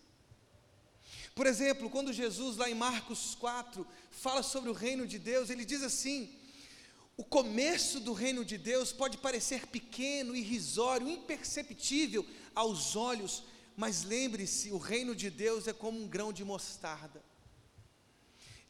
Por 1.35 1.47
exemplo, 1.47 1.88
quando 1.88 2.12
Jesus, 2.12 2.56
lá 2.56 2.68
em 2.68 2.75
Marcos 2.75 3.35
4, 3.37 3.87
fala 4.11 4.42
sobre 4.42 4.71
o 4.71 4.75
reino 4.75 5.06
de 5.06 5.18
Deus, 5.18 5.49
ele 5.49 5.64
diz 5.64 5.82
assim: 5.82 6.30
o 7.16 7.25
começo 7.25 8.00
do 8.00 8.12
reino 8.12 8.44
de 8.44 8.59
Deus 8.59 8.92
pode 8.92 9.16
parecer 9.18 9.66
pequeno, 9.66 10.35
irrisório, 10.35 11.09
imperceptível 11.09 12.26
aos 12.54 12.97
olhos, 12.97 13.44
mas 13.76 14.02
lembre-se: 14.02 14.71
o 14.71 14.79
reino 14.79 15.14
de 15.14 15.31
Deus 15.31 15.67
é 15.67 15.73
como 15.73 16.00
um 16.00 16.09
grão 16.09 16.33
de 16.33 16.45
mostarda. 16.45 17.23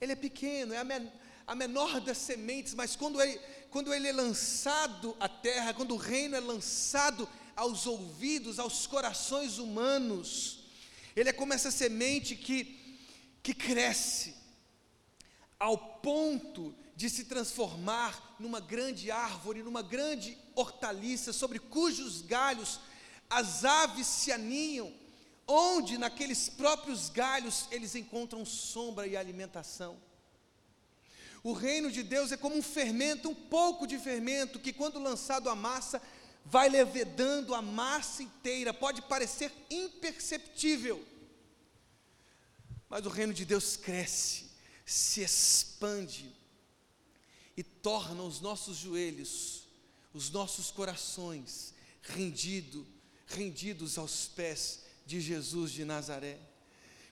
Ele 0.00 0.12
é 0.12 0.16
pequeno, 0.16 0.74
é 0.74 0.78
a, 0.78 0.84
men 0.84 1.10
a 1.46 1.54
menor 1.54 2.00
das 2.00 2.18
sementes, 2.18 2.74
mas 2.74 2.96
quando 2.96 3.20
ele, 3.20 3.40
quando 3.70 3.92
ele 3.92 4.08
é 4.08 4.12
lançado 4.12 5.16
à 5.20 5.28
terra, 5.28 5.74
quando 5.74 5.94
o 5.94 5.98
reino 5.98 6.36
é 6.36 6.40
lançado 6.40 7.28
aos 7.54 7.86
ouvidos, 7.86 8.58
aos 8.58 8.86
corações 8.86 9.58
humanos, 9.58 10.64
ele 11.14 11.28
é 11.28 11.32
como 11.32 11.52
essa 11.52 11.70
semente 11.70 12.34
que, 12.34 12.98
que 13.42 13.54
cresce, 13.54 14.34
ao 15.58 15.76
ponto 15.76 16.74
de 16.96 17.08
se 17.08 17.24
transformar 17.24 18.36
numa 18.38 18.60
grande 18.60 19.10
árvore, 19.10 19.62
numa 19.62 19.82
grande 19.82 20.36
hortaliça, 20.54 21.32
sobre 21.32 21.58
cujos 21.58 22.22
galhos 22.22 22.80
as 23.32 23.64
aves 23.64 24.06
se 24.06 24.30
aninham, 24.30 24.92
onde 25.46 25.98
naqueles 25.98 26.48
próprios 26.48 27.08
galhos 27.08 27.66
eles 27.70 27.94
encontram 27.94 28.44
sombra 28.44 29.06
e 29.06 29.16
alimentação. 29.16 29.98
O 31.42 31.52
reino 31.52 31.90
de 31.90 32.02
Deus 32.02 32.30
é 32.30 32.36
como 32.36 32.56
um 32.56 32.62
fermento, 32.62 33.28
um 33.28 33.34
pouco 33.34 33.86
de 33.86 33.98
fermento, 33.98 34.60
que 34.60 34.72
quando 34.72 35.00
lançado 35.00 35.48
à 35.48 35.56
massa, 35.56 36.00
vai 36.44 36.68
levedando 36.68 37.54
a 37.54 37.62
massa 37.62 38.22
inteira, 38.22 38.72
pode 38.72 39.02
parecer 39.02 39.52
imperceptível, 39.70 41.04
mas 42.88 43.06
o 43.06 43.08
reino 43.08 43.32
de 43.32 43.44
Deus 43.44 43.76
cresce, 43.76 44.50
se 44.84 45.22
expande 45.22 46.32
e 47.56 47.62
torna 47.62 48.22
os 48.22 48.40
nossos 48.40 48.76
joelhos, 48.76 49.66
os 50.12 50.30
nossos 50.30 50.70
corações 50.70 51.74
rendido, 52.02 52.86
rendidos 53.32 53.98
aos 53.98 54.28
pés 54.28 54.80
de 55.06 55.20
Jesus 55.20 55.72
de 55.72 55.84
Nazaré. 55.84 56.38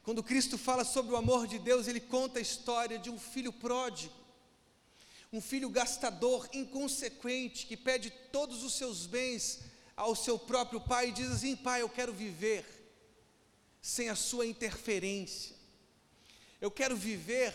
Quando 0.03 0.23
Cristo 0.23 0.57
fala 0.57 0.85
sobre 0.85 1.13
o 1.13 1.17
amor 1.17 1.47
de 1.47 1.59
Deus, 1.59 1.87
ele 1.87 2.01
conta 2.01 2.39
a 2.39 2.43
história 2.43 2.99
de 2.99 3.11
um 3.11 3.19
filho 3.19 3.53
pródigo, 3.53 4.15
um 5.33 5.41
filho 5.41 5.69
gastador, 5.69 6.49
inconsequente, 6.53 7.67
que 7.67 7.77
pede 7.77 8.11
todos 8.33 8.63
os 8.63 8.75
seus 8.75 9.07
bens 9.07 9.61
ao 9.97 10.17
seu 10.17 10.39
próprio 10.39 10.81
pai 10.81 11.09
e 11.09 11.13
diz 11.13 11.31
assim: 11.31 11.55
Pai, 11.55 11.83
eu 11.83 11.89
quero 11.89 12.13
viver 12.13 12.65
sem 13.81 14.09
a 14.09 14.17
sua 14.17 14.47
interferência, 14.47 15.55
eu 16.61 16.71
quero 16.71 16.97
viver 16.97 17.55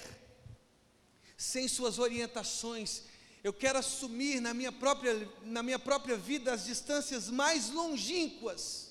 sem 1.37 1.67
suas 1.67 1.99
orientações, 1.99 3.03
eu 3.45 3.53
quero 3.53 3.77
assumir 3.77 4.41
na 4.41 4.55
minha 4.55 4.71
própria, 4.71 5.29
na 5.43 5.61
minha 5.61 5.77
própria 5.77 6.17
vida 6.17 6.51
as 6.51 6.65
distâncias 6.65 7.29
mais 7.29 7.69
longínquas. 7.69 8.89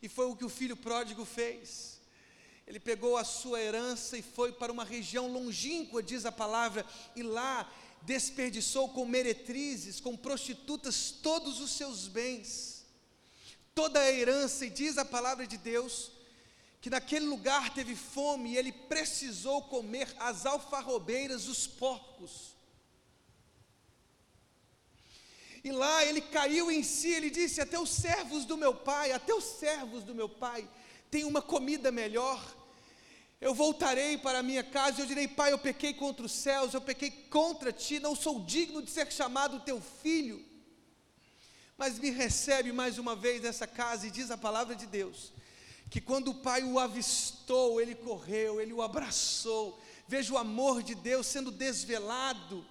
E 0.00 0.08
foi 0.08 0.26
o 0.26 0.36
que 0.36 0.44
o 0.44 0.48
filho 0.48 0.76
pródigo 0.76 1.24
fez. 1.24 1.98
Ele 2.64 2.78
pegou 2.78 3.16
a 3.16 3.24
sua 3.24 3.60
herança 3.60 4.16
e 4.16 4.22
foi 4.22 4.52
para 4.52 4.70
uma 4.70 4.84
região 4.84 5.26
longínqua, 5.26 6.00
diz 6.00 6.24
a 6.24 6.30
palavra, 6.30 6.86
e 7.16 7.24
lá 7.24 7.68
desperdiçou 8.02 8.88
com 8.90 9.04
meretrizes, 9.04 9.98
com 9.98 10.16
prostitutas, 10.16 11.10
todos 11.20 11.60
os 11.60 11.72
seus 11.72 12.06
bens, 12.06 12.84
toda 13.74 13.98
a 13.98 14.12
herança, 14.12 14.64
e 14.64 14.70
diz 14.70 14.96
a 14.96 15.04
palavra 15.04 15.44
de 15.44 15.58
Deus, 15.58 16.12
que 16.80 16.88
naquele 16.88 17.26
lugar 17.26 17.74
teve 17.74 17.96
fome 17.96 18.52
e 18.52 18.56
ele 18.56 18.70
precisou 18.70 19.60
comer 19.62 20.06
as 20.20 20.46
alfarrobeiras 20.46 21.46
dos 21.46 21.66
porcos. 21.66 22.61
E 25.64 25.70
lá 25.70 26.04
ele 26.04 26.20
caiu 26.20 26.70
em 26.70 26.82
si, 26.82 27.08
ele 27.08 27.30
disse: 27.30 27.60
Até 27.60 27.78
os 27.78 27.90
servos 27.90 28.44
do 28.44 28.56
meu 28.56 28.74
pai, 28.74 29.12
até 29.12 29.32
os 29.32 29.44
servos 29.44 30.02
do 30.02 30.14
meu 30.14 30.28
pai 30.28 30.68
têm 31.10 31.24
uma 31.24 31.40
comida 31.40 31.92
melhor. 31.92 32.40
Eu 33.40 33.54
voltarei 33.54 34.18
para 34.18 34.38
a 34.40 34.42
minha 34.42 34.64
casa 34.64 34.98
e 34.98 35.02
eu 35.02 35.06
direi: 35.06 35.28
Pai, 35.28 35.52
eu 35.52 35.58
pequei 35.58 35.94
contra 35.94 36.26
os 36.26 36.32
céus, 36.32 36.74
eu 36.74 36.80
pequei 36.80 37.10
contra 37.10 37.72
ti, 37.72 38.00
não 38.00 38.16
sou 38.16 38.40
digno 38.40 38.82
de 38.82 38.90
ser 38.90 39.10
chamado 39.12 39.60
teu 39.60 39.80
filho. 39.80 40.44
Mas 41.78 41.98
me 41.98 42.10
recebe 42.10 42.72
mais 42.72 42.98
uma 42.98 43.14
vez 43.14 43.42
nessa 43.42 43.66
casa 43.66 44.06
e 44.06 44.10
diz 44.10 44.30
a 44.30 44.36
palavra 44.36 44.74
de 44.74 44.86
Deus 44.86 45.32
que 45.92 46.00
quando 46.00 46.28
o 46.28 46.34
pai 46.36 46.64
o 46.64 46.78
avistou, 46.78 47.78
ele 47.78 47.94
correu, 47.94 48.58
ele 48.58 48.72
o 48.72 48.80
abraçou. 48.80 49.78
Veja 50.08 50.32
o 50.32 50.38
amor 50.38 50.82
de 50.82 50.94
Deus 50.94 51.26
sendo 51.26 51.50
desvelado 51.50 52.66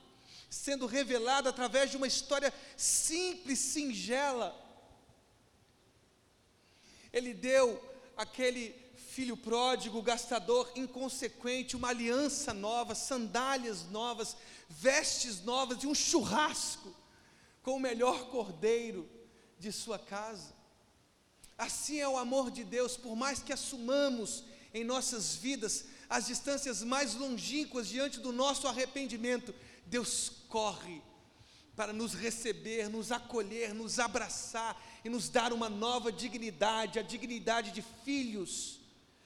sendo 0.52 0.86
revelado 0.86 1.48
através 1.48 1.90
de 1.90 1.96
uma 1.96 2.06
história 2.06 2.54
simples, 2.76 3.58
singela. 3.58 4.54
Ele 7.14 7.34
deu 7.34 7.82
aquele 8.18 8.76
filho 8.98 9.38
pródigo, 9.38 10.02
gastador, 10.02 10.70
inconsequente, 10.76 11.78
uma 11.78 11.88
aliança 11.88 12.54
nova, 12.54 12.94
sandálias 12.94 13.86
novas, 13.90 14.36
vestes 14.70 15.42
novas 15.42 15.82
e 15.84 15.88
um 15.88 15.96
churrasco 15.96 16.94
com 17.64 17.78
o 17.78 17.80
melhor 17.80 18.30
cordeiro 18.30 19.10
de 19.58 19.72
sua 19.72 19.98
casa. 19.98 20.54
Assim 21.58 22.00
é 22.00 22.08
o 22.08 22.18
amor 22.18 22.52
de 22.52 22.66
Deus, 22.66 22.98
por 22.98 23.16
mais 23.16 23.42
que 23.42 23.54
assumamos 23.54 24.44
em 24.74 24.84
nossas 24.84 25.36
vidas 25.36 25.86
as 26.10 26.28
distâncias 26.28 26.84
mais 26.84 27.16
longínquas 27.16 27.88
diante 27.88 28.20
do 28.20 28.34
nosso 28.34 28.68
arrependimento, 28.68 29.56
Deus 29.86 30.41
corre 30.52 31.02
para 31.76 31.94
nos 31.94 32.14
receber, 32.14 32.90
nos 32.90 33.12
acolher, 33.12 33.74
nos 33.74 33.98
abraçar 33.98 34.80
e 35.04 35.10
nos 35.10 35.30
dar 35.30 35.52
uma 35.52 35.70
nova 35.70 36.12
dignidade, 36.12 37.00
a 37.00 37.02
dignidade 37.02 37.72
de 37.72 37.82
filhos, 38.04 38.80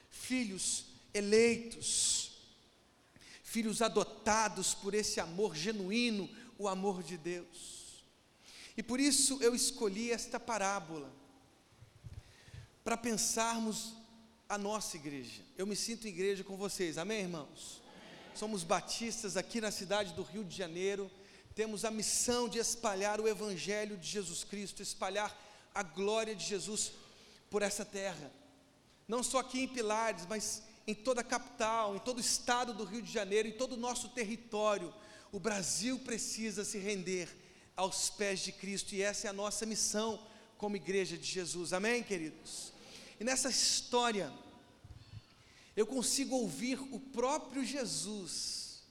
filhos 0.08 0.86
eleitos, 1.12 2.30
filhos 3.42 3.82
adotados 3.82 4.72
por 4.72 4.94
esse 4.94 5.20
amor 5.20 5.54
genuíno, 5.54 6.30
o 6.56 6.68
amor 6.68 7.02
de 7.02 7.18
Deus. 7.18 8.04
E 8.76 8.82
por 8.82 9.00
isso 9.00 9.38
eu 9.42 9.54
escolhi 9.54 10.10
esta 10.10 10.38
parábola, 10.38 11.12
para 12.84 12.96
pensarmos 12.96 13.94
a 14.48 14.56
nossa 14.56 14.96
igreja. 14.96 15.42
Eu 15.58 15.66
me 15.66 15.74
sinto 15.74 16.06
igreja 16.06 16.44
com 16.44 16.56
vocês, 16.56 16.96
amém, 16.96 17.22
irmãos? 17.22 17.82
Somos 18.36 18.62
batistas 18.62 19.36
aqui 19.36 19.60
na 19.60 19.70
cidade 19.70 20.12
do 20.12 20.22
Rio 20.22 20.44
de 20.44 20.54
Janeiro, 20.54 21.10
temos 21.54 21.84
a 21.84 21.90
missão 21.90 22.48
de 22.48 22.58
espalhar 22.58 23.20
o 23.20 23.26
Evangelho 23.26 23.96
de 23.96 24.06
Jesus 24.06 24.44
Cristo, 24.44 24.82
espalhar 24.82 25.34
a 25.74 25.82
glória 25.82 26.34
de 26.34 26.44
Jesus 26.44 26.92
por 27.50 27.62
essa 27.62 27.84
terra, 27.84 28.30
não 29.08 29.22
só 29.22 29.38
aqui 29.38 29.60
em 29.60 29.68
Pilares, 29.68 30.26
mas 30.28 30.62
em 30.86 30.94
toda 30.94 31.22
a 31.22 31.24
capital, 31.24 31.96
em 31.96 31.98
todo 31.98 32.18
o 32.18 32.20
estado 32.20 32.74
do 32.74 32.84
Rio 32.84 33.00
de 33.00 33.10
Janeiro, 33.10 33.48
em 33.48 33.52
todo 33.52 33.72
o 33.72 33.78
nosso 33.78 34.10
território. 34.10 34.92
O 35.32 35.40
Brasil 35.40 35.98
precisa 36.00 36.64
se 36.64 36.78
render 36.78 37.28
aos 37.74 38.10
pés 38.10 38.40
de 38.40 38.52
Cristo 38.52 38.94
e 38.94 39.02
essa 39.02 39.26
é 39.26 39.30
a 39.30 39.32
nossa 39.32 39.64
missão 39.66 40.20
como 40.58 40.76
igreja 40.76 41.16
de 41.16 41.26
Jesus, 41.26 41.72
amém, 41.72 42.02
queridos? 42.02 42.72
E 43.18 43.24
nessa 43.24 43.48
história, 43.48 44.32
eu 45.76 45.86
consigo 45.86 46.34
ouvir 46.36 46.80
o 46.92 46.98
próprio 46.98 47.64
Jesus 47.64 48.82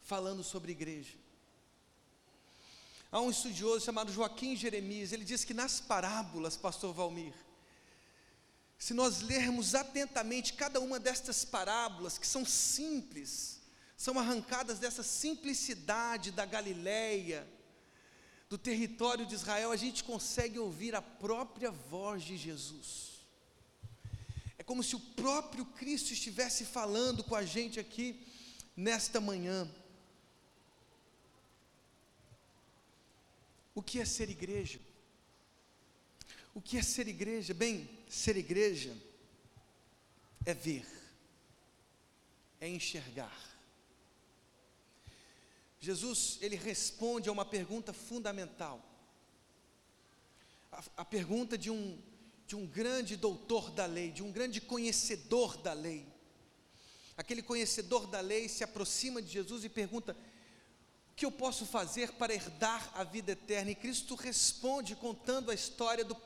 falando 0.00 0.42
sobre 0.42 0.72
igreja. 0.72 1.18
Há 3.12 3.20
um 3.20 3.30
estudioso 3.30 3.84
chamado 3.84 4.12
Joaquim 4.12 4.56
Jeremias, 4.56 5.12
ele 5.12 5.24
diz 5.24 5.44
que 5.44 5.54
nas 5.54 5.80
parábolas, 5.80 6.56
pastor 6.56 6.92
Valmir, 6.92 7.34
se 8.78 8.92
nós 8.92 9.20
lermos 9.20 9.74
atentamente 9.74 10.54
cada 10.54 10.80
uma 10.80 10.98
destas 10.98 11.44
parábolas, 11.44 12.18
que 12.18 12.26
são 12.26 12.44
simples, 12.44 13.60
são 13.96 14.18
arrancadas 14.18 14.78
dessa 14.78 15.02
simplicidade 15.02 16.32
da 16.32 16.44
Galileia, 16.44 17.46
do 18.48 18.58
território 18.58 19.24
de 19.24 19.34
Israel, 19.34 19.70
a 19.70 19.76
gente 19.76 20.02
consegue 20.04 20.58
ouvir 20.58 20.94
a 20.94 21.02
própria 21.02 21.70
voz 21.70 22.22
de 22.22 22.36
Jesus. 22.36 23.13
É 24.64 24.66
como 24.66 24.82
se 24.82 24.96
o 24.96 25.00
próprio 25.00 25.66
Cristo 25.66 26.14
estivesse 26.14 26.64
falando 26.64 27.22
com 27.22 27.34
a 27.34 27.44
gente 27.44 27.78
aqui 27.78 28.26
nesta 28.74 29.20
manhã. 29.20 29.70
O 33.74 33.82
que 33.82 34.00
é 34.00 34.06
ser 34.06 34.30
igreja? 34.30 34.80
O 36.54 36.62
que 36.62 36.78
é 36.78 36.82
ser 36.82 37.06
igreja? 37.08 37.52
Bem, 37.52 37.86
ser 38.08 38.38
igreja 38.38 38.96
é 40.46 40.54
ver, 40.54 40.86
é 42.58 42.66
enxergar. 42.66 43.38
Jesus, 45.78 46.38
ele 46.40 46.56
responde 46.56 47.28
a 47.28 47.32
uma 47.32 47.44
pergunta 47.44 47.92
fundamental. 47.92 48.82
A, 50.72 50.82
a 50.96 51.04
pergunta 51.04 51.58
de 51.58 51.70
um, 51.70 52.00
de 52.46 52.56
um 52.56 52.66
grande 52.66 53.16
doutor 53.16 53.70
da 53.70 53.86
lei, 53.86 54.10
de 54.10 54.22
um 54.22 54.30
grande 54.30 54.60
conhecedor 54.60 55.56
da 55.56 55.72
lei. 55.72 56.06
Aquele 57.16 57.42
conhecedor 57.42 58.06
da 58.06 58.20
lei 58.20 58.48
se 58.48 58.64
aproxima 58.64 59.22
de 59.22 59.32
Jesus 59.32 59.64
e 59.64 59.68
pergunta: 59.68 60.16
O 61.12 61.14
que 61.14 61.24
eu 61.24 61.32
posso 61.32 61.64
fazer 61.64 62.12
para 62.12 62.34
herdar 62.34 62.90
a 62.94 63.04
vida 63.04 63.32
eterna? 63.32 63.70
E 63.70 63.74
Cristo 63.74 64.14
responde 64.14 64.96
contando 64.96 65.50
a 65.50 65.54
história 65.54 66.04
do, 66.04 66.16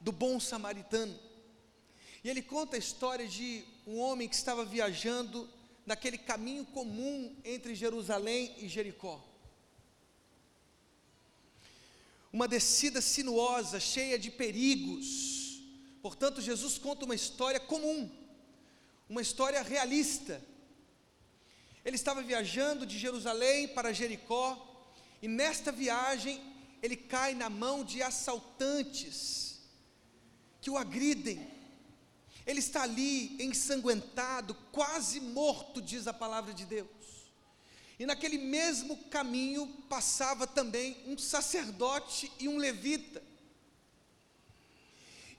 do 0.00 0.12
bom 0.12 0.38
samaritano. 0.38 1.18
E 2.22 2.28
ele 2.28 2.42
conta 2.42 2.76
a 2.76 2.78
história 2.78 3.26
de 3.26 3.64
um 3.86 3.98
homem 3.98 4.28
que 4.28 4.34
estava 4.34 4.64
viajando 4.64 5.48
naquele 5.86 6.18
caminho 6.18 6.66
comum 6.66 7.34
entre 7.42 7.74
Jerusalém 7.74 8.54
e 8.58 8.68
Jericó. 8.68 9.24
Uma 12.32 12.46
descida 12.46 13.00
sinuosa, 13.00 13.80
cheia 13.80 14.18
de 14.18 14.30
perigos. 14.30 15.39
Portanto, 16.02 16.40
Jesus 16.40 16.78
conta 16.78 17.04
uma 17.04 17.14
história 17.14 17.60
comum, 17.60 18.10
uma 19.08 19.22
história 19.22 19.62
realista. 19.62 20.42
Ele 21.84 21.96
estava 21.96 22.22
viajando 22.22 22.86
de 22.86 22.98
Jerusalém 22.98 23.68
para 23.68 23.92
Jericó, 23.92 24.66
e 25.22 25.28
nesta 25.28 25.70
viagem 25.70 26.40
ele 26.82 26.96
cai 26.96 27.34
na 27.34 27.50
mão 27.50 27.84
de 27.84 28.02
assaltantes 28.02 29.60
que 30.60 30.70
o 30.70 30.78
agridem 30.78 31.60
ele 32.46 32.58
está 32.58 32.82
ali 32.82 33.36
ensanguentado, 33.40 34.54
quase 34.72 35.20
morto, 35.20 35.80
diz 35.80 36.06
a 36.06 36.12
palavra 36.12 36.52
de 36.52 36.64
Deus. 36.64 36.88
E 37.98 38.06
naquele 38.06 38.38
mesmo 38.38 38.96
caminho 39.04 39.66
passava 39.88 40.46
também 40.46 40.96
um 41.06 41.18
sacerdote 41.18 42.32
e 42.40 42.48
um 42.48 42.56
levita. 42.56 43.22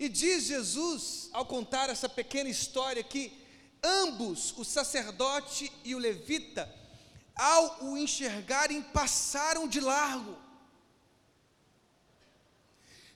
E 0.01 0.09
diz 0.09 0.45
Jesus, 0.45 1.29
ao 1.31 1.45
contar 1.45 1.87
essa 1.87 2.09
pequena 2.09 2.49
história, 2.49 3.03
que 3.03 3.31
ambos, 3.83 4.51
o 4.57 4.65
sacerdote 4.65 5.71
e 5.83 5.93
o 5.93 5.99
levita, 5.99 6.63
ao 7.35 7.85
o 7.85 7.95
enxergarem, 7.95 8.81
passaram 8.81 9.67
de 9.67 9.79
largo 9.79 10.35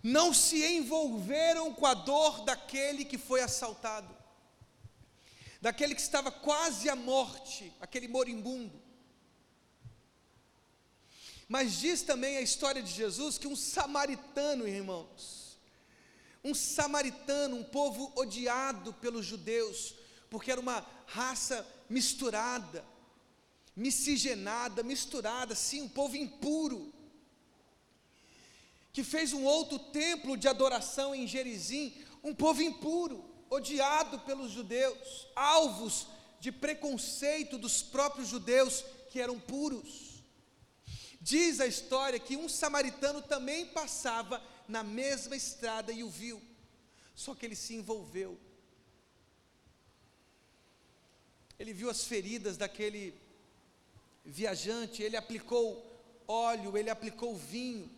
não 0.05 0.31
se 0.31 0.63
envolveram 0.63 1.73
com 1.73 1.87
a 1.87 1.95
dor 1.95 2.45
daquele 2.45 3.03
que 3.03 3.17
foi 3.17 3.41
assaltado, 3.41 4.15
daquele 5.59 5.95
que 5.95 6.01
estava 6.01 6.31
quase 6.31 6.87
à 6.87 6.95
morte, 6.95 7.73
aquele 7.81 8.07
moribundo. 8.07 8.79
Mas 11.49 11.79
diz 11.79 12.03
também 12.03 12.37
a 12.37 12.41
história 12.41 12.83
de 12.83 12.91
Jesus 12.91 13.39
que 13.39 13.47
um 13.47 13.55
samaritano, 13.55 14.67
irmãos, 14.67 15.44
um 16.45 16.53
samaritano, 16.53 17.57
um 17.57 17.63
povo 17.63 18.13
odiado 18.15 18.93
pelos 18.93 19.25
judeus, 19.25 19.95
porque 20.29 20.51
era 20.51 20.61
uma 20.61 20.85
raça 21.07 21.65
misturada, 21.89 22.85
miscigenada, 23.75 24.83
misturada, 24.83 25.55
sim, 25.55 25.81
um 25.81 25.89
povo 25.89 26.15
impuro 26.15 26.93
que 28.93 29.03
fez 29.03 29.33
um 29.33 29.43
outro 29.43 29.77
templo 29.77 30.37
de 30.37 30.47
adoração 30.47 31.13
em 31.13 31.27
Gerizim, 31.27 31.93
um 32.23 32.33
povo 32.33 32.61
impuro, 32.61 33.25
odiado 33.49 34.19
pelos 34.19 34.51
judeus, 34.51 35.27
alvos 35.35 36.07
de 36.39 36.49
preconceito 36.49 37.57
dos 37.57 37.81
próprios 37.81 38.29
judeus 38.29 38.85
que 39.09 39.19
eram 39.19 39.37
puros. 39.37 40.23
Diz 41.19 41.59
a 41.59 41.65
história 41.65 42.19
que 42.19 42.37
um 42.37 42.47
samaritano 42.47 43.21
também 43.21 43.65
passava 43.65 44.41
na 44.67 44.83
mesma 44.83 45.35
estrada 45.35 45.91
e 45.91 46.03
o 46.03 46.09
viu, 46.09 46.41
só 47.13 47.33
que 47.33 47.45
ele 47.45 47.55
se 47.55 47.75
envolveu. 47.75 48.37
Ele 51.57 51.73
viu 51.73 51.89
as 51.89 52.03
feridas 52.03 52.57
daquele 52.57 53.13
viajante, 54.25 55.01
ele 55.01 55.15
aplicou 55.15 55.85
óleo, 56.27 56.77
ele 56.77 56.89
aplicou 56.89 57.35
vinho, 57.35 57.89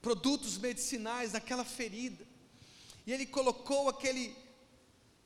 produtos 0.00 0.58
medicinais 0.58 1.32
naquela 1.32 1.64
ferida. 1.64 2.26
E 3.06 3.12
ele 3.12 3.26
colocou 3.26 3.88
aquele 3.88 4.36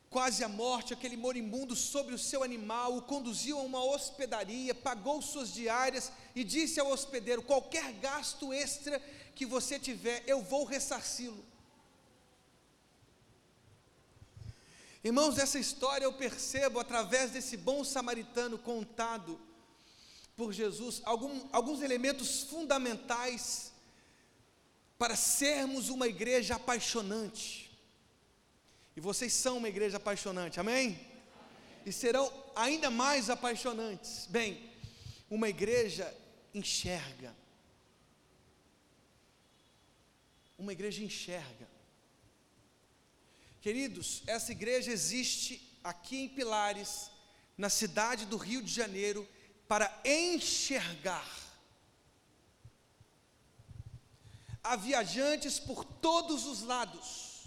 quase 0.09 0.45
à 0.45 0.49
morte, 0.49 0.95
aquele 0.95 1.17
moribundo 1.17 1.75
sobre 1.75 2.15
o 2.15 2.19
seu 2.19 2.43
animal, 2.43 2.97
o 2.97 3.03
conduziu 3.03 3.59
a 3.59 3.63
uma 3.63 3.85
hospedaria, 3.85 4.75
pagou 4.75 5.21
suas 5.21 5.53
diárias 5.53 6.13
e 6.35 6.45
disse 6.45 6.79
ao 6.79 6.91
hospedeiro: 6.91 7.43
qualquer 7.43 7.93
gasto 7.95 8.53
extra 8.53 9.03
que 9.37 9.45
você 9.45 9.79
tiver, 9.79 10.25
eu 10.27 10.41
vou 10.43 10.65
ressarci-lo. 10.65 11.45
Irmãos, 15.05 15.39
essa 15.39 15.59
história 15.59 16.05
eu 16.07 16.13
percebo 16.15 16.81
através 16.81 17.31
desse 17.31 17.57
bom 17.57 17.85
samaritano 17.85 18.59
contado 18.59 19.39
por 20.35 20.53
Jesus, 20.53 21.03
algum, 21.05 21.47
alguns 21.53 21.83
elementos 21.83 22.43
fundamentais 22.45 23.73
para 24.99 25.15
sermos 25.15 25.91
uma 25.91 26.09
igreja 26.09 26.57
apaixonante. 26.57 27.71
E 28.97 29.01
vocês 29.01 29.35
são 29.35 29.59
uma 29.59 29.69
igreja 29.69 29.99
apaixonante, 29.99 30.59
amém? 30.59 30.87
amém? 30.87 31.07
E 31.85 31.93
serão 31.93 32.33
ainda 32.55 32.91
mais 32.91 33.29
apaixonantes. 33.29 34.27
Bem, 34.31 34.71
uma 35.29 35.49
igreja 35.49 36.13
enxerga. 36.55 37.37
Uma 40.59 40.73
igreja 40.73 41.03
enxerga. 41.03 41.69
Queridos, 43.61 44.23
essa 44.27 44.53
igreja 44.53 44.91
existe 44.91 45.61
aqui 45.83 46.19
em 46.19 46.29
Pilares, 46.29 47.11
na 47.59 47.69
cidade 47.69 48.27
do 48.27 48.37
Rio 48.37 48.63
de 48.63 48.73
Janeiro, 48.73 49.29
para 49.67 49.93
enxergar 50.05 51.47
há 54.67 54.75
viajantes 54.75 55.61
por 55.61 55.85
todos 55.85 56.45
os 56.45 56.63
lados. 56.63 57.45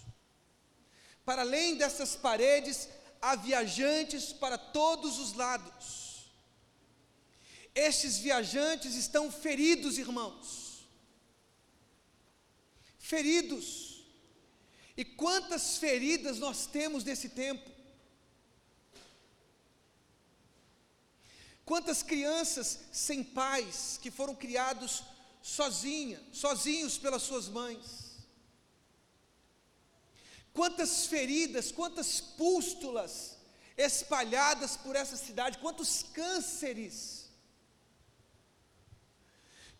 Para 1.26 1.42
além 1.42 1.76
dessas 1.76 2.16
paredes, 2.16 2.88
há 3.22 3.36
viajantes 3.36 4.32
para 4.32 4.58
todos 4.58 5.20
os 5.20 5.34
lados. 5.34 6.32
Estes 7.76 8.18
viajantes 8.18 8.96
estão 8.96 9.30
feridos, 9.30 9.98
irmãos. 9.98 10.69
Feridos. 13.12 13.68
E 14.96 15.04
quantas 15.04 15.78
feridas 15.78 16.38
nós 16.38 16.68
temos 16.68 17.04
nesse 17.04 17.30
tempo? 17.30 17.70
Quantas 21.66 22.04
crianças 22.04 22.80
sem 22.92 23.24
pais 23.24 24.00
que 24.02 24.12
foram 24.12 24.36
criados 24.36 25.04
sozinha, 25.42 26.22
sozinhos 26.32 26.98
pelas 26.98 27.24
suas 27.24 27.48
mães. 27.48 28.20
Quantas 30.54 31.06
feridas, 31.06 31.72
quantas 31.72 32.20
pústulas 32.22 33.38
espalhadas 33.78 34.76
por 34.78 34.96
essa 34.96 35.16
cidade, 35.16 35.58
quantos 35.60 36.04
cânceres. 36.14 37.19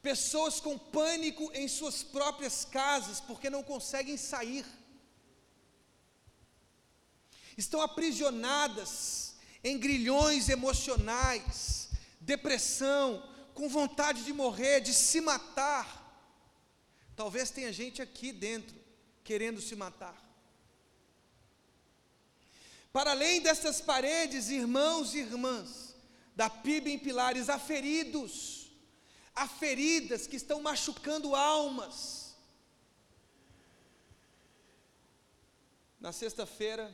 Pessoas 0.02 0.60
com 0.60 0.78
pânico 0.78 1.52
em 1.54 1.68
suas 1.68 2.04
próprias 2.04 2.64
casas 2.64 3.20
porque 3.20 3.50
não 3.50 3.64
conseguem 3.64 4.18
sair. 4.18 4.66
Estão 7.58 7.82
aprisionadas 7.82 9.36
em 9.64 9.78
grilhões 9.78 10.48
emocionais, 10.48 11.90
depressão, 12.22 13.22
com 13.54 13.68
vontade 13.68 14.24
de 14.24 14.32
morrer, 14.32 14.80
de 14.80 14.94
se 14.94 15.20
matar. 15.20 15.88
Talvez 17.16 17.52
tenha 17.52 17.74
gente 17.74 18.02
aqui 18.02 18.32
dentro 18.32 18.74
querendo 19.26 19.62
se 19.62 19.76
matar. 19.76 20.18
Para 22.92 23.12
além 23.12 23.42
dessas 23.42 23.80
paredes, 23.80 24.50
irmãos 24.50 25.14
e 25.14 25.20
irmãs, 25.20 25.96
da 26.36 26.50
PIB 26.50 26.94
em 26.94 26.98
Pilares, 26.98 27.50
há 27.50 27.60
feridos, 27.60 28.59
há 29.40 29.48
feridas 29.48 30.28
que 30.28 30.36
estão 30.36 30.62
machucando 30.62 31.34
almas. 31.34 32.36
Na 35.98 36.12
sexta-feira, 36.12 36.94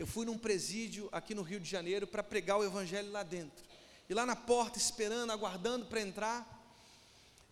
eu 0.00 0.06
fui 0.06 0.26
num 0.26 0.36
presídio 0.36 1.08
aqui 1.12 1.36
no 1.36 1.42
Rio 1.42 1.60
de 1.60 1.70
Janeiro 1.70 2.08
para 2.08 2.24
pregar 2.24 2.58
o 2.58 2.64
evangelho 2.64 3.12
lá 3.12 3.22
dentro. 3.22 3.64
E 4.08 4.14
lá 4.14 4.26
na 4.26 4.34
porta, 4.34 4.78
esperando, 4.78 5.30
aguardando 5.30 5.86
para 5.86 6.00
entrar, 6.00 6.44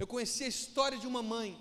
eu 0.01 0.07
conheci 0.07 0.43
a 0.43 0.49
história 0.49 0.99
de 0.99 1.07
uma 1.07 1.23
mãe, 1.23 1.57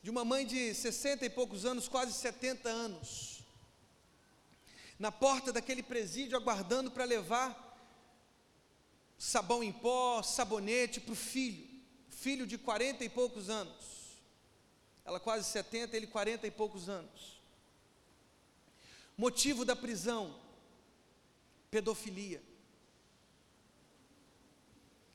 de 0.00 0.10
uma 0.10 0.24
mãe 0.24 0.46
de 0.46 0.72
60 0.72 1.26
e 1.26 1.30
poucos 1.30 1.64
anos, 1.64 1.88
quase 1.88 2.12
70 2.12 2.68
anos, 2.68 3.40
na 5.00 5.10
porta 5.10 5.52
daquele 5.52 5.82
presídio, 5.82 6.36
aguardando 6.36 6.92
para 6.92 7.04
levar 7.04 7.67
sabão 9.18 9.62
em 9.62 9.72
pó, 9.72 10.22
sabonete 10.22 11.00
para 11.00 11.12
o 11.12 11.16
filho, 11.16 11.66
filho 12.08 12.46
de 12.46 12.56
40 12.56 13.04
e 13.04 13.08
poucos 13.08 13.50
anos. 13.50 13.98
Ela 15.04 15.18
quase 15.18 15.50
70, 15.50 15.96
ele 15.96 16.06
40 16.06 16.46
e 16.46 16.50
poucos 16.50 16.88
anos. 16.88 17.42
Motivo 19.16 19.64
da 19.64 19.74
prisão: 19.74 20.38
pedofilia. 21.70 22.42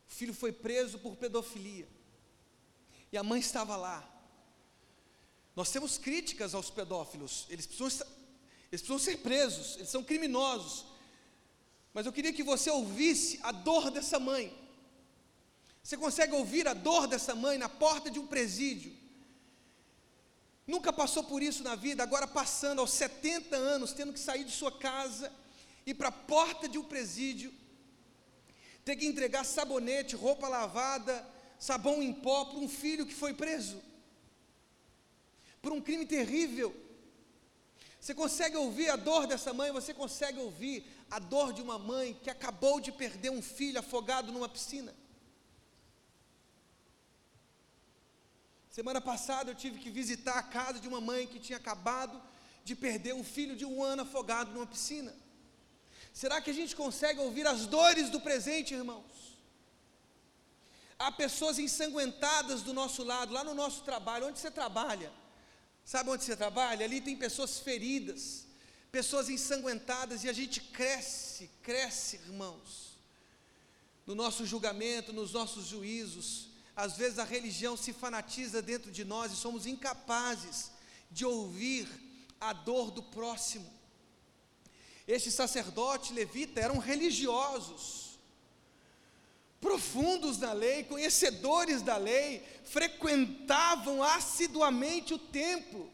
O 0.10 0.12
filho 0.12 0.34
foi 0.34 0.52
preso 0.52 1.00
por 1.00 1.16
pedofilia. 1.16 1.88
E 3.12 3.18
a 3.18 3.24
mãe 3.24 3.40
estava 3.40 3.76
lá. 3.76 4.10
Nós 5.56 5.72
temos 5.72 5.98
críticas 5.98 6.56
aos 6.56 6.70
pedófilos, 6.70 7.46
eles 7.50 7.68
precisam, 7.68 8.08
eles 8.72 8.82
precisam 8.82 9.00
ser 9.00 9.18
presos, 9.18 9.76
eles 9.76 9.90
são 9.90 10.04
criminosos. 10.04 10.93
Mas 11.94 12.06
eu 12.06 12.14
queria 12.14 12.34
que 12.34 12.44
você 12.44 12.70
ouvisse 12.72 13.40
a 13.44 13.52
dor 13.52 13.92
dessa 13.92 14.20
mãe. 14.20 14.54
Você 15.84 15.96
consegue 15.98 16.34
ouvir 16.34 16.68
a 16.68 16.74
dor 16.74 17.08
dessa 17.08 17.36
mãe 17.36 17.58
na 17.58 17.70
porta 17.70 18.10
de 18.10 18.20
um 18.20 18.26
presídio? 18.26 18.94
Nunca 20.66 20.94
passou 20.94 21.24
por 21.26 21.44
isso 21.44 21.62
na 21.62 21.76
vida, 21.76 22.02
agora 22.02 22.26
passando 22.26 22.80
aos 22.80 22.92
70 22.92 23.56
anos, 23.56 23.92
tendo 23.92 24.14
que 24.14 24.20
sair 24.20 24.46
de 24.46 24.52
sua 24.52 24.72
casa, 24.72 25.32
ir 25.86 25.94
para 25.94 26.08
a 26.08 26.12
porta 26.12 26.70
de 26.70 26.78
um 26.78 26.84
presídio, 26.84 27.54
ter 28.86 28.96
que 28.96 29.06
entregar 29.06 29.44
sabonete, 29.44 30.16
roupa 30.16 30.48
lavada, 30.48 31.28
sabão 31.60 32.02
em 32.02 32.14
pó 32.14 32.46
para 32.46 32.60
um 32.60 32.70
filho 32.70 33.06
que 33.06 33.14
foi 33.14 33.34
preso, 33.34 33.82
por 35.62 35.74
um 35.74 35.82
crime 35.82 36.06
terrível. 36.06 36.74
Você 38.00 38.14
consegue 38.14 38.56
ouvir 38.56 38.90
a 38.90 38.96
dor 38.96 39.28
dessa 39.28 39.54
mãe, 39.54 39.72
você 39.72 39.94
consegue 39.94 40.40
ouvir 40.40 40.86
a 41.16 41.20
dor 41.20 41.50
de 41.58 41.62
uma 41.62 41.78
mãe 41.92 42.08
que 42.24 42.30
acabou 42.36 42.76
de 42.86 42.92
perder 42.92 43.30
um 43.30 43.42
filho 43.42 43.80
afogado 43.80 44.32
numa 44.32 44.50
piscina. 44.56 44.94
Semana 48.78 49.00
passada 49.00 49.52
eu 49.52 49.56
tive 49.64 49.78
que 49.84 49.92
visitar 49.92 50.38
a 50.40 50.44
casa 50.58 50.80
de 50.80 50.88
uma 50.88 51.02
mãe 51.10 51.28
que 51.28 51.40
tinha 51.40 51.58
acabado 51.58 52.20
de 52.64 52.76
perder 52.76 53.14
um 53.14 53.24
filho 53.24 53.56
de 53.56 53.66
um 53.72 53.84
ano 53.84 54.02
afogado 54.02 54.52
numa 54.52 54.66
piscina. 54.66 55.14
Será 56.22 56.42
que 56.42 56.50
a 56.50 56.58
gente 56.60 56.76
consegue 56.76 57.20
ouvir 57.20 57.46
as 57.46 57.68
dores 57.68 58.10
do 58.10 58.20
presente, 58.20 58.74
irmãos? 58.74 59.14
Há 60.98 61.12
pessoas 61.12 61.60
ensanguentadas 61.60 62.62
do 62.62 62.74
nosso 62.74 63.04
lado, 63.04 63.34
lá 63.34 63.44
no 63.44 63.54
nosso 63.54 63.84
trabalho, 63.84 64.28
onde 64.28 64.40
você 64.40 64.50
trabalha 64.50 65.12
Sabe 65.86 66.10
onde 66.10 66.24
você 66.24 66.36
trabalha? 66.36 66.86
Ali 66.86 67.02
tem 67.02 67.16
pessoas 67.16 67.60
feridas, 67.60 68.43
pessoas 68.94 69.28
ensanguentadas, 69.28 70.24
e 70.24 70.30
a 70.30 70.34
gente 70.34 70.62
cresce, 70.62 71.50
cresce, 71.64 72.18
irmãos, 72.18 72.96
no 74.06 74.14
nosso 74.14 74.46
julgamento, 74.46 75.12
nos 75.12 75.34
nossos 75.34 75.66
juízos. 75.66 76.50
Às 76.76 76.96
vezes 76.96 77.18
a 77.18 77.24
religião 77.24 77.76
se 77.76 77.92
fanatiza 77.92 78.62
dentro 78.62 78.92
de 78.92 79.04
nós 79.04 79.32
e 79.32 79.36
somos 79.36 79.66
incapazes 79.66 80.70
de 81.10 81.26
ouvir 81.26 81.88
a 82.40 82.54
dor 82.54 82.92
do 82.92 83.02
próximo. 83.02 83.68
Este 85.08 85.32
sacerdote 85.32 86.14
levita 86.14 86.60
eram 86.60 86.78
religiosos, 86.78 88.20
profundos 89.60 90.38
na 90.38 90.54
lei, 90.54 90.84
conhecedores 90.84 91.82
da 91.82 91.98
lei, 91.98 92.46
frequentavam 92.64 94.04
assiduamente 94.04 95.16
o 95.16 95.18
templo, 95.18 95.92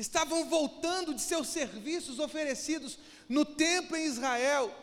estavam 0.00 0.48
voltando 0.48 1.14
de 1.14 1.20
seus 1.20 1.48
serviços 1.48 2.18
oferecidos 2.18 2.98
no 3.28 3.44
templo 3.44 3.96
em 3.96 4.06
Israel, 4.06 4.74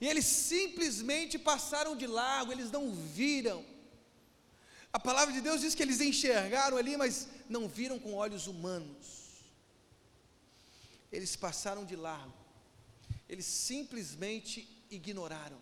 e 0.00 0.08
eles 0.08 0.24
simplesmente 0.24 1.38
passaram 1.38 1.96
de 1.96 2.06
largo, 2.06 2.52
eles 2.52 2.70
não 2.70 2.92
viram. 2.92 3.64
A 4.92 4.98
palavra 4.98 5.32
de 5.32 5.40
Deus 5.40 5.60
diz 5.60 5.74
que 5.74 5.82
eles 5.82 6.00
enxergaram 6.00 6.76
ali, 6.76 6.96
mas 6.96 7.28
não 7.48 7.68
viram 7.68 7.98
com 7.98 8.14
olhos 8.14 8.46
humanos. 8.46 9.22
Eles 11.10 11.34
passaram 11.36 11.84
de 11.84 11.96
largo, 11.96 12.34
eles 13.28 13.46
simplesmente 13.46 14.68
ignoraram. 14.90 15.60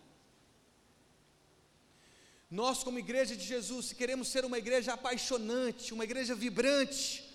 Nós, 2.50 2.82
como 2.82 2.98
igreja 2.98 3.36
de 3.36 3.44
Jesus, 3.44 3.86
se 3.86 3.94
queremos 3.94 4.26
ser 4.26 4.44
uma 4.44 4.58
igreja 4.58 4.94
apaixonante, 4.94 5.94
uma 5.94 6.02
igreja 6.02 6.34
vibrante, 6.34 7.29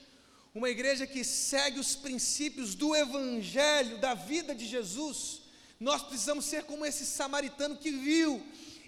uma 0.55 0.69
igreja 0.69 1.05
que 1.05 1.21
segue 1.21 1.81
os 1.81 1.97
princípios 1.97 2.75
do 2.75 2.95
Evangelho, 2.95 3.97
da 3.97 4.13
vida 4.13 4.55
de 4.55 4.65
Jesus, 4.65 5.41
nós 5.77 6.01
precisamos 6.01 6.45
ser 6.45 6.63
como 6.63 6.85
esse 6.85 7.05
samaritano 7.05 7.75
que 7.75 7.91
viu, 7.91 8.41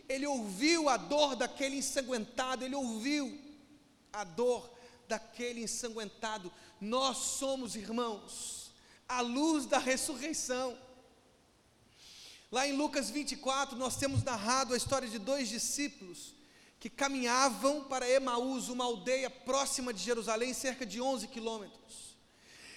ele 0.08 0.26
ouviu 0.26 0.88
a 0.88 0.96
dor 0.96 1.36
daquele 1.36 1.76
ensanguentado, 1.76 2.64
ele 2.64 2.74
ouviu 2.74 3.38
a 4.14 4.24
dor 4.24 4.74
daquele 5.10 5.62
ensanguentado. 5.62 6.50
Nós 6.80 7.18
somos 7.18 7.76
irmãos, 7.76 8.72
a 9.06 9.20
luz 9.20 9.66
da 9.66 9.78
ressurreição. 9.78 10.78
Lá 12.50 12.66
em 12.66 12.78
Lucas 12.78 13.10
24, 13.10 13.78
nós 13.78 13.98
temos 13.98 14.24
narrado 14.24 14.74
a 14.74 14.78
história 14.78 15.10
de 15.10 15.20
dois 15.20 15.50
discípulos 15.50 16.37
que 16.80 16.90
caminhavam 16.90 17.84
para 17.86 18.10
Emaús, 18.10 18.70
uma 18.70 18.86
aldeia 18.86 19.30
próxima 19.30 19.94
de 19.94 20.04
Jerusalém, 20.04 20.54
cerca 20.54 20.86
de 20.86 21.02
11 21.02 21.28
quilômetros. 21.28 22.16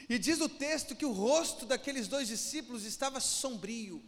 E 0.09 0.19
diz 0.19 0.41
o 0.41 0.49
texto 0.49 0.97
que 0.97 1.05
o 1.05 1.13
rosto 1.13 1.67
daqueles 1.67 2.09
dois 2.09 2.29
discípulos 2.29 2.85
estava 2.85 3.21
sombrio. 3.21 4.03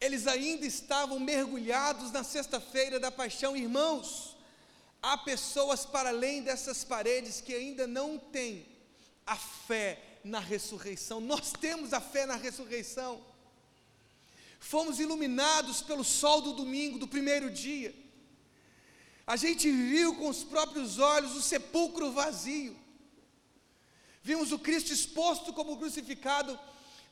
Eles 0.00 0.26
ainda 0.26 0.64
estavam 0.64 1.18
mergulhados 1.18 2.12
na 2.12 2.22
sexta-feira 2.22 3.00
da 3.00 3.10
paixão, 3.10 3.56
irmãos. 3.56 4.36
Há 5.02 5.16
pessoas 5.18 5.84
para 5.84 6.10
além 6.10 6.42
dessas 6.42 6.84
paredes 6.84 7.40
que 7.40 7.54
ainda 7.54 7.86
não 7.86 8.18
têm 8.18 8.66
a 9.26 9.36
fé 9.36 10.20
na 10.22 10.38
ressurreição. 10.38 11.20
Nós 11.20 11.52
temos 11.52 11.92
a 11.92 12.00
fé 12.00 12.26
na 12.26 12.36
ressurreição. 12.36 13.24
Fomos 14.60 15.00
iluminados 15.00 15.80
pelo 15.80 16.04
sol 16.04 16.42
do 16.42 16.52
domingo, 16.52 16.98
do 16.98 17.08
primeiro 17.08 17.50
dia. 17.50 17.94
A 19.26 19.34
gente 19.34 19.70
viu 19.70 20.14
com 20.16 20.28
os 20.28 20.44
próprios 20.44 20.98
olhos 20.98 21.34
o 21.34 21.42
sepulcro 21.42 22.12
vazio. 22.12 22.76
Vimos 24.22 24.52
o 24.52 24.58
Cristo 24.58 24.92
exposto 24.92 25.52
como 25.52 25.78
crucificado, 25.78 26.58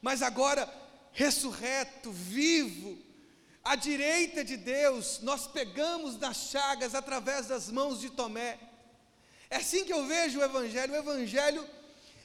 mas 0.02 0.20
agora 0.20 0.72
ressurreto, 1.12 2.12
vivo, 2.12 2.98
à 3.64 3.74
direita 3.74 4.44
de 4.44 4.56
Deus, 4.56 5.20
nós 5.22 5.46
pegamos 5.46 6.18
nas 6.18 6.50
chagas 6.50 6.94
através 6.94 7.46
das 7.46 7.70
mãos 7.70 7.98
de 7.98 8.10
Tomé. 8.10 8.58
É 9.48 9.56
assim 9.56 9.84
que 9.84 9.92
eu 9.92 10.06
vejo 10.06 10.38
o 10.38 10.44
Evangelho. 10.44 10.92
O 10.92 10.96
Evangelho 10.96 11.66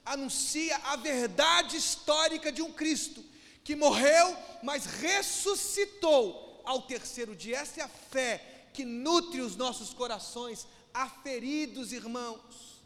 anuncia 0.06 0.76
a 0.84 0.98
verdade 0.98 1.78
histórica 1.78 2.52
de 2.52 2.62
um 2.62 2.74
Cristo 2.74 3.24
que 3.64 3.76
morreu, 3.76 4.36
mas 4.62 4.86
ressuscitou 4.86 6.62
ao 6.66 6.82
terceiro 6.82 7.36
dia. 7.36 7.58
Essa 7.58 7.82
é 7.82 7.84
a 7.84 7.88
fé 7.88 8.68
que 8.74 8.84
nutre 8.84 9.42
os 9.42 9.56
nossos 9.56 9.94
corações, 9.94 10.68
aferidos 10.94 11.92
irmãos. 11.92 12.82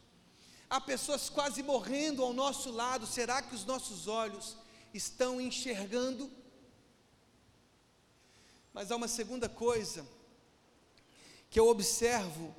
Há 0.70 0.82
pessoas 0.82 1.30
quase 1.30 1.64
morrendo 1.64 2.22
ao 2.22 2.34
nosso 2.34 2.72
lado, 2.72 3.08
será 3.08 3.42
que 3.42 3.56
os 3.56 3.66
nossos 3.66 4.08
olhos 4.08 4.58
estão 4.94 5.40
enxergando? 5.40 6.30
Mas 8.74 8.92
há 8.92 8.96
uma 8.96 9.08
segunda 9.08 9.48
coisa 9.48 10.06
que 11.50 11.60
eu 11.60 11.68
observo 11.68 12.54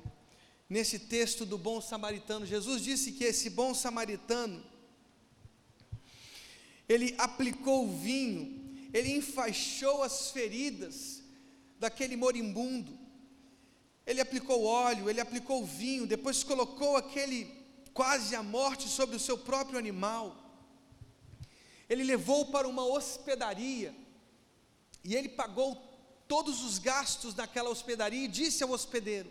nesse 0.67 0.99
texto 0.99 1.45
do 1.45 1.57
bom 1.57 1.79
samaritano. 1.79 2.45
Jesus 2.45 2.83
disse 2.83 3.11
que 3.11 3.23
esse 3.23 3.49
bom 3.49 3.73
samaritano, 3.73 4.63
ele 6.89 7.13
aplicou 7.19 7.85
o 7.85 7.95
vinho, 7.95 8.89
ele 8.91 9.15
enfaixou 9.15 10.01
as 10.01 10.31
feridas 10.31 11.21
daquele 11.79 12.17
moribundo, 12.17 12.97
ele 14.07 14.19
aplicou 14.19 14.65
óleo, 14.65 15.07
ele 15.07 15.21
aplicou 15.21 15.63
vinho, 15.63 16.07
depois 16.07 16.43
colocou 16.43 16.97
aquele 16.97 17.47
quase 17.93 18.35
a 18.35 18.41
morte 18.41 18.89
sobre 18.89 19.15
o 19.15 19.19
seu 19.19 19.37
próprio 19.37 19.77
animal, 19.77 20.35
ele 21.87 22.03
levou 22.03 22.47
para 22.47 22.67
uma 22.67 22.83
hospedaria, 22.83 23.95
e 25.03 25.15
ele 25.15 25.29
pagou 25.29 25.75
todos 26.27 26.63
os 26.63 26.79
gastos 26.79 27.35
daquela 27.35 27.69
hospedaria 27.69 28.25
e 28.25 28.27
disse 28.27 28.63
ao 28.63 28.71
hospedeiro: 28.71 29.29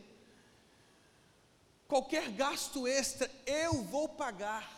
qualquer 1.88 2.30
gasto 2.30 2.86
extra 2.86 3.28
eu 3.46 3.82
vou 3.82 4.08
pagar. 4.08 4.77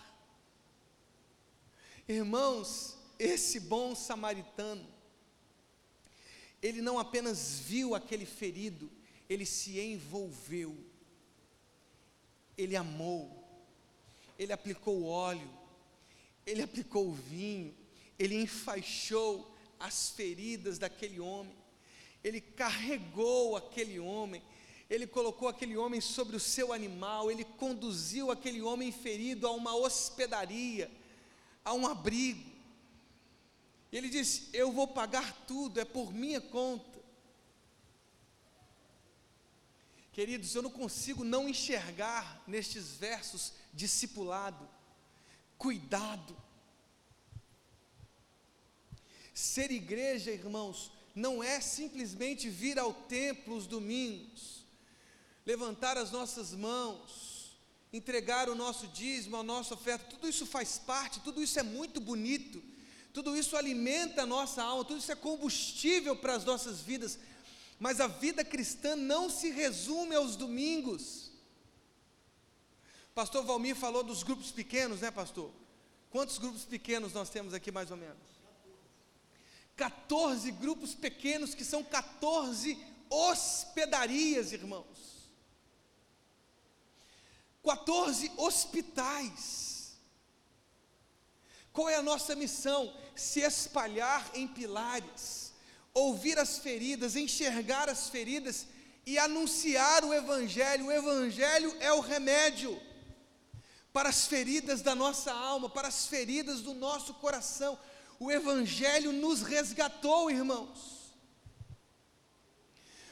Irmãos, 2.10 2.96
esse 3.20 3.60
bom 3.60 3.94
samaritano, 3.94 4.84
ele 6.60 6.82
não 6.82 6.98
apenas 6.98 7.60
viu 7.60 7.94
aquele 7.94 8.26
ferido, 8.26 8.90
ele 9.28 9.46
se 9.46 9.78
envolveu, 9.78 10.76
ele 12.58 12.74
amou, 12.74 13.48
ele 14.36 14.52
aplicou 14.52 15.04
óleo, 15.04 15.48
ele 16.44 16.62
aplicou 16.62 17.12
vinho, 17.12 17.72
ele 18.18 18.34
enfaixou 18.34 19.56
as 19.78 20.10
feridas 20.10 20.80
daquele 20.80 21.20
homem, 21.20 21.56
ele 22.24 22.40
carregou 22.40 23.56
aquele 23.56 24.00
homem, 24.00 24.42
ele 24.90 25.06
colocou 25.06 25.46
aquele 25.46 25.76
homem 25.76 26.00
sobre 26.00 26.34
o 26.34 26.40
seu 26.40 26.72
animal, 26.72 27.30
ele 27.30 27.44
conduziu 27.44 28.32
aquele 28.32 28.60
homem 28.60 28.90
ferido 28.90 29.46
a 29.46 29.52
uma 29.52 29.76
hospedaria, 29.76 30.90
a 31.64 31.72
um 31.72 31.86
abrigo. 31.86 32.50
Ele 33.92 34.08
disse: 34.08 34.48
Eu 34.52 34.72
vou 34.72 34.86
pagar 34.86 35.32
tudo, 35.46 35.80
é 35.80 35.84
por 35.84 36.12
minha 36.12 36.40
conta. 36.40 37.00
Queridos, 40.12 40.54
eu 40.54 40.62
não 40.62 40.70
consigo 40.70 41.24
não 41.24 41.48
enxergar 41.48 42.42
nestes 42.46 42.94
versos 42.94 43.52
discipulado, 43.72 44.68
cuidado. 45.56 46.36
Ser 49.32 49.70
igreja, 49.70 50.30
irmãos, 50.30 50.92
não 51.14 51.42
é 51.42 51.60
simplesmente 51.60 52.48
vir 52.48 52.78
ao 52.78 52.92
templo 52.92 53.56
os 53.56 53.66
domingos, 53.66 54.64
levantar 55.46 55.96
as 55.96 56.10
nossas 56.10 56.52
mãos, 56.52 57.29
entregar 57.92 58.48
o 58.48 58.54
nosso 58.54 58.86
dízimo, 58.88 59.36
a 59.36 59.42
nossa 59.42 59.74
oferta, 59.74 60.04
tudo 60.08 60.28
isso 60.28 60.46
faz 60.46 60.78
parte, 60.78 61.20
tudo 61.20 61.42
isso 61.42 61.58
é 61.58 61.62
muito 61.62 62.00
bonito, 62.00 62.62
tudo 63.12 63.36
isso 63.36 63.56
alimenta 63.56 64.22
a 64.22 64.26
nossa 64.26 64.62
alma, 64.62 64.84
tudo 64.84 65.00
isso 65.00 65.10
é 65.10 65.16
combustível 65.16 66.14
para 66.14 66.34
as 66.34 66.44
nossas 66.44 66.80
vidas, 66.80 67.18
mas 67.78 68.00
a 68.00 68.06
vida 68.06 68.44
cristã 68.44 68.94
não 68.94 69.28
se 69.28 69.50
resume 69.50 70.14
aos 70.14 70.36
domingos. 70.36 71.32
Pastor 73.14 73.44
Valmir 73.44 73.74
falou 73.74 74.04
dos 74.04 74.22
grupos 74.22 74.52
pequenos, 74.52 75.00
né, 75.00 75.10
pastor? 75.10 75.52
Quantos 76.10 76.38
grupos 76.38 76.64
pequenos 76.64 77.12
nós 77.12 77.30
temos 77.30 77.54
aqui, 77.54 77.72
mais 77.72 77.90
ou 77.90 77.96
menos? 77.96 78.30
14 79.76 80.50
grupos 80.52 80.94
pequenos, 80.94 81.54
que 81.54 81.64
são 81.64 81.82
14 81.82 82.78
hospedarias, 83.08 84.52
irmãos. 84.52 85.09
14 87.62 88.32
hospitais. 88.36 89.92
Qual 91.72 91.88
é 91.88 91.96
a 91.96 92.02
nossa 92.02 92.34
missão? 92.34 92.92
Se 93.14 93.40
espalhar 93.40 94.28
em 94.34 94.48
pilares, 94.48 95.52
ouvir 95.92 96.38
as 96.38 96.58
feridas, 96.58 97.16
enxergar 97.16 97.88
as 97.88 98.08
feridas 98.08 98.66
e 99.06 99.18
anunciar 99.18 100.04
o 100.04 100.12
Evangelho. 100.12 100.86
O 100.86 100.92
Evangelho 100.92 101.74
é 101.80 101.92
o 101.92 102.00
remédio 102.00 102.80
para 103.92 104.08
as 104.08 104.26
feridas 104.26 104.82
da 104.82 104.94
nossa 104.94 105.32
alma, 105.32 105.68
para 105.68 105.88
as 105.88 106.06
feridas 106.06 106.60
do 106.60 106.74
nosso 106.74 107.14
coração. 107.14 107.78
O 108.18 108.30
Evangelho 108.30 109.12
nos 109.12 109.42
resgatou, 109.42 110.30
irmãos. 110.30 111.00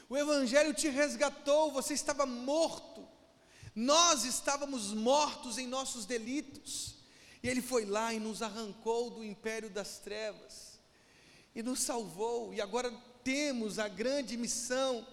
O 0.09 0.17
Evangelho 0.17 0.73
te 0.73 0.89
resgatou, 0.89 1.71
você 1.71 1.93
estava 1.93 2.25
morto, 2.25 2.98
nós 3.79 4.25
estávamos 4.25 4.91
mortos 4.93 5.57
em 5.57 5.65
nossos 5.65 6.05
delitos, 6.05 6.95
e 7.41 7.47
Ele 7.47 7.61
foi 7.61 7.85
lá 7.85 8.13
e 8.13 8.19
nos 8.19 8.41
arrancou 8.41 9.09
do 9.09 9.23
império 9.23 9.69
das 9.69 9.99
trevas, 9.99 10.77
e 11.55 11.63
nos 11.63 11.79
salvou, 11.79 12.53
e 12.53 12.59
agora 12.59 12.91
temos 13.23 13.79
a 13.79 13.87
grande 13.87 14.35
missão, 14.35 15.07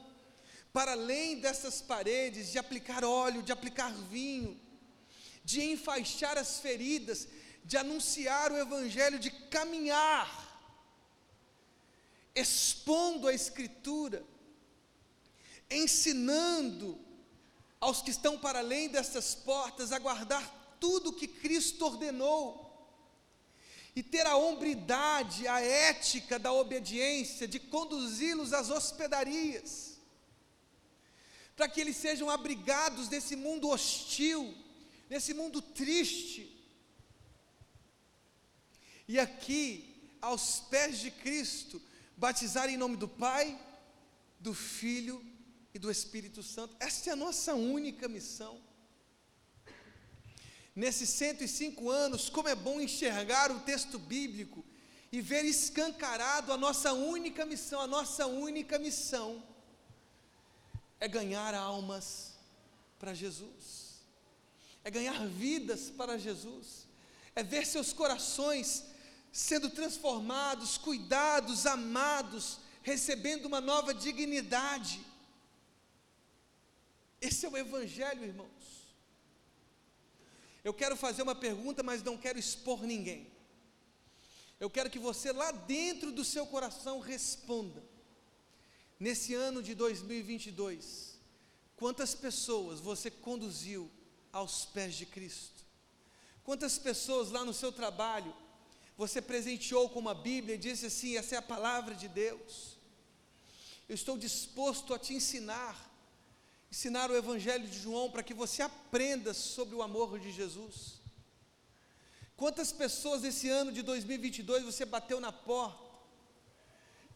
para 0.73 0.93
além 0.93 1.39
dessas 1.39 1.81
paredes, 1.81 2.51
de 2.51 2.59
aplicar 2.59 3.05
óleo, 3.05 3.41
de 3.41 3.53
aplicar 3.53 3.93
vinho, 4.11 4.61
de 5.45 5.63
enfaixar 5.63 6.37
as 6.37 6.59
feridas, 6.59 7.29
de 7.65 7.77
anunciar 7.77 8.51
o 8.51 8.59
Evangelho, 8.59 9.21
de 9.21 9.31
caminhar, 9.31 10.29
expondo 12.35 13.29
a 13.29 13.33
Escritura, 13.33 14.25
ensinando 15.71 17.06
aos 17.81 18.03
que 18.03 18.11
estão 18.11 18.39
para 18.39 18.61
além 18.61 18.89
dessas 18.89 19.35
portas 19.35 19.93
a 19.93 19.99
guardar 19.99 20.77
tudo 20.81 21.13
que 21.13 21.27
Cristo 21.27 21.87
ordenou, 21.87 22.65
e 23.95 24.03
ter 24.03 24.27
a 24.27 24.37
hombridade, 24.37 25.49
a 25.49 25.59
ética 25.59 26.39
da 26.39 26.53
obediência, 26.53 27.49
de 27.49 27.59
conduzi-los 27.59 28.53
às 28.53 28.69
hospedarias, 28.69 29.99
para 31.57 31.67
que 31.67 31.81
eles 31.81 31.97
sejam 31.97 32.29
abrigados 32.29 33.09
nesse 33.09 33.35
mundo 33.35 33.71
hostil, 33.71 34.55
nesse 35.09 35.33
mundo 35.33 35.63
triste, 35.63 36.53
e 39.09 39.19
aqui, 39.19 40.19
aos 40.21 40.61
pés 40.61 40.99
de 40.99 41.11
Cristo, 41.11 41.81
batizar 42.17 42.69
em 42.69 42.77
nome 42.77 42.97
do 42.97 43.09
Pai, 43.09 43.59
do 44.41 44.53
Filho 44.53 45.25
e 45.77 45.79
do 45.79 45.91
Espírito 45.91 46.43
Santo. 46.43 46.75
Esta 46.81 47.11
é 47.11 47.13
a 47.13 47.17
nossa 47.17 47.55
única 47.55 48.09
missão. 48.09 48.59
Nesses 50.75 51.11
105 51.11 51.91
anos, 51.91 52.31
como 52.31 52.49
é 52.49 52.55
bom 52.55 52.81
enxergar 52.81 53.51
o 53.51 53.61
texto 53.61 53.99
bíblico 53.99 54.65
e 55.13 55.21
ver 55.21 55.45
escancarado 55.45 56.51
a 56.51 56.57
nossa 56.57 56.95
única 56.95 57.45
missão, 57.45 57.81
a 57.83 57.87
nossa 57.87 58.27
única 58.27 58.79
missão 58.79 59.43
é 60.99 61.07
ganhar 61.07 61.55
almas 61.55 62.33
para 62.99 63.13
Jesus, 63.13 64.01
é 64.83 64.91
ganhar 64.91 65.27
vidas 65.27 65.91
para 65.91 66.19
Jesus, 66.19 66.87
é 67.35 67.43
ver 67.43 67.67
seus 67.67 67.93
corações 67.93 68.85
sendo 69.31 69.69
transformados, 69.69 70.79
cuidados, 70.79 71.67
amados, 71.67 72.61
recebendo 72.83 73.45
uma 73.45 73.61
nova 73.61 73.93
dignidade. 73.93 75.05
Esse 77.21 77.47
é 77.47 77.49
o 77.49 77.57
Evangelho, 77.57 78.25
irmãos. 78.25 78.87
Eu 80.63 80.75
quero 80.75 80.97
fazer 80.97 81.23
uma 81.23 81.35
pergunta, 81.35 81.83
mas 81.83 82.03
não 82.03 82.17
quero 82.19 82.39
expor 82.39 82.83
ninguém. 82.83 83.31
Eu 84.59 84.71
quero 84.71 84.91
que 84.91 84.99
você, 84.99 85.33
lá 85.33 85.51
dentro 85.53 86.11
do 86.11 86.25
seu 86.25 86.47
coração, 86.47 86.99
responda. 86.99 87.83
Nesse 88.99 89.35
ano 89.35 89.63
de 89.63 89.75
2022, 89.75 91.19
quantas 91.77 92.15
pessoas 92.15 92.81
você 92.81 93.11
conduziu 93.11 93.91
aos 94.33 94.65
pés 94.65 94.95
de 94.95 95.05
Cristo? 95.05 95.65
Quantas 96.43 96.79
pessoas 96.79 97.31
lá 97.31 97.45
no 97.45 97.53
seu 97.53 97.71
trabalho 97.71 98.35
você 98.97 99.21
presenteou 99.21 99.91
com 99.91 99.99
uma 99.99 100.15
Bíblia 100.15 100.55
e 100.55 100.59
disse 100.59 100.87
assim: 100.87 101.17
essa 101.17 101.35
é 101.35 101.39
a 101.39 101.43
palavra 101.43 101.95
de 101.95 102.09
Deus. 102.09 102.79
Eu 103.89 103.95
estou 103.95 104.17
disposto 104.17 104.95
a 104.95 104.99
te 104.99 105.13
ensinar, 105.13 105.77
ensinar 106.71 107.11
o 107.11 107.17
Evangelho 107.17 107.67
de 107.67 107.79
João 107.79 108.11
para 108.11 108.23
que 108.23 108.35
você 108.35 108.63
aprenda 108.63 109.33
sobre 109.33 109.75
o 109.75 109.83
amor 109.83 110.19
de 110.19 110.31
Jesus. 110.33 111.01
Quantas 112.37 112.71
pessoas 112.73 113.25
esse 113.25 113.49
ano 113.49 113.73
de 113.73 113.83
2022 113.83 114.65
você 114.65 114.85
bateu 114.85 115.21
na 115.21 115.33
porta 115.33 115.85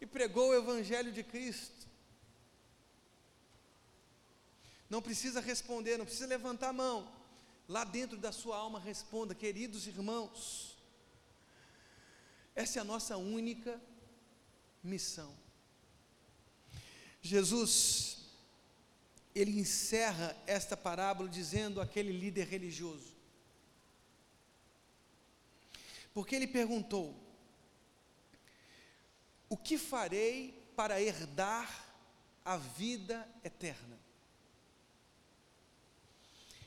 e 0.00 0.06
pregou 0.06 0.48
o 0.48 0.54
Evangelho 0.54 1.12
de 1.12 1.22
Cristo? 1.22 1.88
Não 4.88 5.02
precisa 5.02 5.40
responder, 5.40 5.98
não 5.98 6.04
precisa 6.04 6.26
levantar 6.26 6.70
a 6.70 6.72
mão. 6.72 7.12
Lá 7.68 7.84
dentro 7.84 8.16
da 8.16 8.32
sua 8.32 8.56
alma 8.56 8.80
responda, 8.80 9.34
queridos 9.34 9.86
irmãos. 9.86 10.76
Essa 12.56 12.78
é 12.78 12.82
a 12.82 12.84
nossa 12.84 13.16
única 13.16 13.80
missão. 14.82 15.32
Jesus, 17.22 18.19
ele 19.34 19.58
encerra 19.58 20.36
esta 20.46 20.76
parábola 20.76 21.28
dizendo 21.28 21.80
àquele 21.80 22.12
líder 22.12 22.46
religioso, 22.46 23.14
porque 26.12 26.34
ele 26.34 26.46
perguntou: 26.46 27.14
O 29.48 29.56
que 29.56 29.78
farei 29.78 30.54
para 30.74 31.00
herdar 31.00 31.86
a 32.44 32.56
vida 32.56 33.28
eterna? 33.44 33.98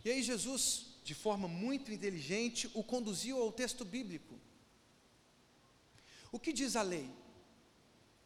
E 0.06 0.12
aí 0.12 0.22
Jesus, 0.22 0.98
de 1.04 1.14
forma 1.14 1.48
muito 1.48 1.92
inteligente, 1.92 2.70
o 2.74 2.84
conduziu 2.84 3.42
ao 3.42 3.52
texto 3.52 3.86
bíblico. 3.86 4.40
O 6.32 6.40
que 6.40 6.52
diz 6.52 6.76
a 6.76 6.82
lei? 6.82 7.10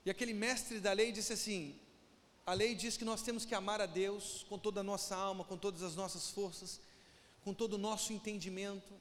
E 0.05 0.09
aquele 0.09 0.33
mestre 0.33 0.79
da 0.79 0.93
lei 0.93 1.11
disse 1.11 1.33
assim: 1.33 1.77
a 2.47 2.53
lei 2.53 2.73
diz 2.73 2.95
que 2.95 3.03
nós 3.03 3.21
temos 3.21 3.43
que 3.43 3.53
amar 3.53 3.81
a 3.81 3.85
Deus 3.85 4.45
com 4.47 4.57
toda 4.57 4.79
a 4.79 4.83
nossa 4.83 5.13
alma, 5.13 5.43
com 5.43 5.57
todas 5.57 5.83
as 5.83 5.97
nossas 5.97 6.29
forças, 6.29 6.79
com 7.43 7.53
todo 7.53 7.73
o 7.73 7.77
nosso 7.77 8.13
entendimento, 8.13 8.93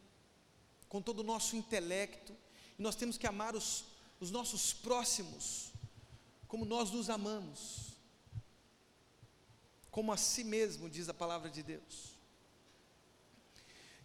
com 0.88 1.00
todo 1.00 1.20
o 1.20 1.22
nosso 1.22 1.54
intelecto, 1.54 2.36
E 2.76 2.82
nós 2.82 2.96
temos 2.96 3.16
que 3.16 3.26
amar 3.26 3.54
os, 3.54 3.84
os 4.18 4.32
nossos 4.32 4.72
próximos 4.72 5.72
como 6.48 6.64
nós 6.64 6.90
nos 6.90 7.08
amamos, 7.08 7.92
como 9.92 10.12
a 10.12 10.16
si 10.16 10.42
mesmo, 10.42 10.90
diz 10.90 11.08
a 11.08 11.14
palavra 11.14 11.48
de 11.48 11.62
Deus. 11.62 12.18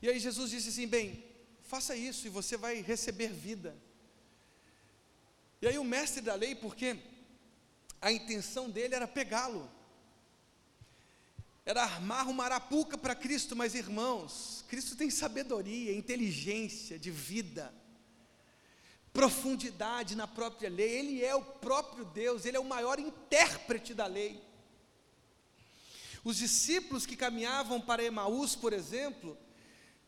E 0.04 0.08
aí 0.08 0.20
Jesus 0.20 0.52
disse 0.52 0.70
assim: 0.70 0.88
bem, 0.88 1.26
faça 1.64 1.96
isso 1.96 2.28
e 2.28 2.30
você 2.30 2.58
vai 2.58 2.82
receber 2.82 3.30
vida. 3.30 3.76
E 5.62 5.68
aí 5.68 5.80
o 5.80 5.84
mestre 5.84 6.22
da 6.22 6.36
lei, 6.36 6.54
porque 6.54 6.98
a 8.02 8.12
intenção 8.12 8.70
dele 8.70 8.95
era 8.95 9.08
pegá-lo, 9.08 9.70
era 11.64 11.84
armar 11.84 12.28
uma 12.28 12.43
arapuca 12.43 12.97
para 12.97 13.14
Cristo, 13.14 13.56
mas 13.56 13.76
irmãos, 13.76 14.66
Cristo 14.68 14.95
tem 14.95 15.12
sabedoria, 15.12 15.95
inteligência 15.95 16.97
de 16.97 17.12
vida, 17.12 17.72
profundidade 19.14 20.16
na 20.16 20.28
própria 20.28 20.70
lei, 20.70 20.89
Ele 20.89 21.24
é 21.24 21.36
o 21.36 21.43
próprio 21.43 22.04
Deus, 22.06 22.45
Ele 22.45 22.58
é 22.58 22.60
o 22.60 22.66
maior 22.66 22.99
intérprete 22.99 23.93
da 23.93 24.08
lei. 24.08 24.41
Os 26.24 26.38
discípulos 26.38 27.06
que 27.06 27.16
caminhavam 27.16 27.80
para 27.80 28.04
Emaús, 28.04 28.56
por 28.56 28.74
exemplo, 28.74 29.38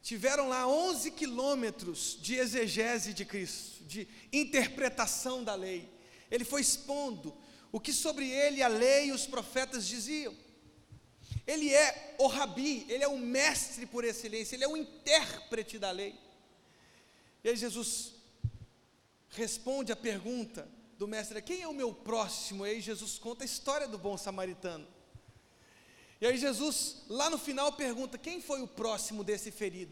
tiveram 0.02 0.50
lá 0.50 0.68
11 0.68 1.12
quilômetros 1.12 2.18
de 2.22 2.36
exegese 2.36 3.14
de 3.14 3.26
Cristo, 3.26 3.84
de 3.84 4.08
interpretação 4.32 5.44
da 5.44 5.54
lei. 5.54 5.90
Ele 6.30 6.44
foi 6.44 6.62
expondo 6.62 7.36
o 7.74 7.80
que 7.80 7.92
sobre 7.92 8.30
ele 8.30 8.62
a 8.62 8.68
lei 8.68 9.08
e 9.08 9.12
os 9.12 9.26
profetas 9.26 9.88
diziam. 9.88 10.34
Ele 11.46 11.74
é 11.74 12.16
o 12.20 12.28
rabi, 12.28 12.86
ele 12.88 13.04
é 13.04 13.08
o 13.08 13.18
mestre 13.18 13.88
por 13.88 14.06
excelência, 14.06 14.56
ele 14.56 14.64
é 14.64 14.68
o 14.68 14.78
intérprete 14.78 15.80
da 15.80 15.90
lei. 15.90 16.16
E 17.44 17.50
aí 17.50 17.56
Jesus 17.56 18.14
responde 19.30 19.92
a 19.92 19.96
pergunta 19.96 20.70
do 21.00 21.08
mestre: 21.08 21.42
quem 21.42 21.64
é 21.64 21.68
o 21.68 21.74
meu 21.74 21.92
próximo? 21.92 22.64
E 22.64 22.70
aí 22.70 22.80
Jesus 22.80 23.18
conta 23.18 23.44
a 23.44 23.46
história 23.46 23.88
do 23.88 23.98
bom 23.98 24.20
samaritano. 24.20 24.88
E 26.22 26.28
aí 26.28 26.38
Jesus, 26.38 27.04
lá 27.10 27.28
no 27.28 27.40
final, 27.40 27.74
pergunta: 27.74 28.20
quem 28.20 28.40
foi 28.40 28.62
o 28.62 28.68
próximo 28.68 29.24
desse 29.24 29.50
ferido? 29.50 29.92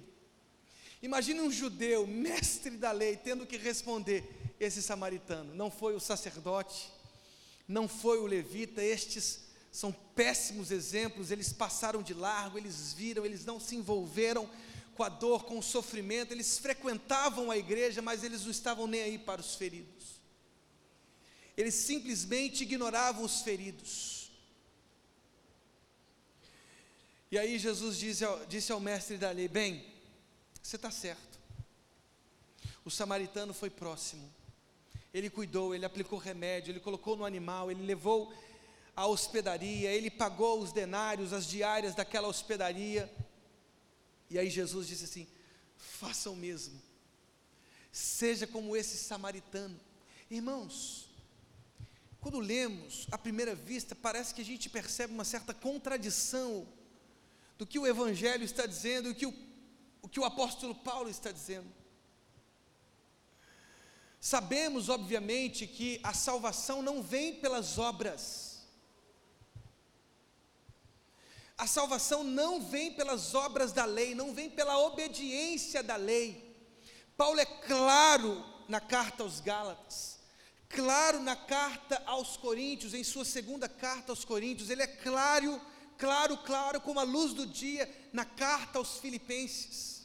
Imagine 1.02 1.42
um 1.42 1.52
judeu, 1.52 2.06
mestre 2.06 2.78
da 2.78 2.92
lei, 2.92 3.18
tendo 3.18 3.48
que 3.48 3.58
responder: 3.58 4.54
esse 4.60 4.84
samaritano. 4.84 5.56
Não 5.56 5.72
foi 5.72 5.96
o 5.96 6.00
sacerdote, 6.00 7.01
não 7.72 7.88
foi 7.88 8.20
o 8.20 8.26
levita, 8.26 8.84
estes 8.84 9.42
são 9.72 9.92
péssimos 9.92 10.70
exemplos, 10.72 11.32
eles 11.32 11.54
passaram 11.54 12.04
de 12.04 12.14
largo, 12.14 12.58
eles 12.58 12.92
viram, 12.92 13.26
eles 13.26 13.46
não 13.46 13.60
se 13.60 13.76
envolveram 13.76 14.50
com 14.94 15.04
a 15.04 15.10
dor, 15.10 15.46
com 15.46 15.58
o 15.58 15.64
sofrimento, 15.64 16.34
eles 16.34 16.58
frequentavam 16.58 17.50
a 17.50 17.58
igreja, 17.58 18.02
mas 18.02 18.24
eles 18.24 18.44
não 18.44 18.52
estavam 18.52 18.86
nem 18.86 19.02
aí 19.02 19.18
para 19.18 19.40
os 19.40 19.56
feridos. 19.56 20.20
Eles 21.56 21.74
simplesmente 21.74 22.64
ignoravam 22.64 23.24
os 23.24 23.42
feridos. 23.42 24.30
E 27.32 27.40
aí 27.40 27.58
Jesus 27.58 27.98
disse 27.98 28.26
ao, 28.26 28.46
disse 28.46 28.72
ao 28.74 28.80
mestre 28.82 29.18
da 29.18 29.32
lei: 29.32 29.48
Bem, 29.48 29.86
você 30.62 30.76
está 30.76 30.92
certo. 30.92 31.40
O 32.84 32.92
samaritano 32.92 33.54
foi 33.54 33.70
próximo. 33.70 34.41
Ele 35.14 35.30
cuidou, 35.30 35.76
ele 35.76 35.86
aplicou 35.86 36.18
remédio, 36.18 36.72
ele 36.72 36.80
colocou 36.80 37.16
no 37.16 37.26
animal, 37.26 37.70
ele 37.70 37.84
levou 37.84 38.34
a 38.96 39.06
hospedaria, 39.08 39.92
ele 39.92 40.10
pagou 40.10 40.60
os 40.60 40.72
denários, 40.72 41.34
as 41.34 41.46
diárias 41.46 41.96
daquela 41.96 42.28
hospedaria. 42.28 43.12
E 44.30 44.40
aí 44.40 44.50
Jesus 44.50 44.88
disse 44.88 45.06
assim: 45.06 45.28
faça 45.76 46.30
o 46.30 46.36
mesmo, 46.36 46.82
seja 47.92 48.48
como 48.48 48.76
esse 48.76 48.98
samaritano. 48.98 49.80
Irmãos, 50.30 51.10
quando 52.22 52.40
lemos 52.40 53.08
à 53.12 53.18
primeira 53.18 53.56
vista, 53.56 53.96
parece 53.96 54.34
que 54.34 54.42
a 54.42 54.46
gente 54.46 54.70
percebe 54.70 55.14
uma 55.14 55.26
certa 55.26 55.54
contradição 55.54 56.68
do 57.58 57.66
que 57.66 57.80
o 57.80 57.88
Evangelho 57.88 58.44
está 58.44 58.66
dizendo 58.66 59.10
e 59.10 59.12
o 59.12 59.16
que 59.16 59.26
o, 59.26 59.34
o 60.02 60.08
que 60.08 60.20
o 60.20 60.24
apóstolo 60.24 60.74
Paulo 60.74 61.10
está 61.10 61.32
dizendo. 61.32 61.81
Sabemos, 64.22 64.88
obviamente, 64.88 65.68
que 65.68 66.00
a 66.04 66.14
salvação 66.14 66.82
não 66.82 67.04
vem 67.04 67.36
pelas 67.36 67.78
obras. 67.78 68.62
A 71.58 71.68
salvação 71.68 72.24
não 72.24 72.62
vem 72.62 72.94
pelas 72.94 73.36
obras 73.36 73.74
da 73.74 73.84
lei, 73.84 74.16
não 74.16 74.34
vem 74.34 74.50
pela 74.50 74.78
obediência 74.78 75.84
da 75.84 75.96
lei. 75.96 76.56
Paulo 77.18 77.40
é 77.40 77.46
claro 77.46 78.46
na 78.70 78.80
carta 78.80 79.24
aos 79.24 79.40
Gálatas, 79.40 80.20
claro 80.70 81.20
na 81.20 81.36
carta 81.36 82.02
aos 82.06 82.38
Coríntios, 82.38 82.94
em 82.94 83.04
sua 83.04 83.26
segunda 83.26 83.68
carta 83.68 84.12
aos 84.12 84.24
Coríntios, 84.24 84.70
ele 84.70 84.84
é 84.84 84.88
claro 84.88 85.60
claro, 86.02 86.36
claro, 86.38 86.82
como 86.82 87.00
a 87.00 87.04
luz 87.04 87.32
do 87.32 87.46
dia 87.46 87.88
na 88.12 88.26
carta 88.26 88.80
aos 88.80 88.98
Filipenses. 88.98 90.01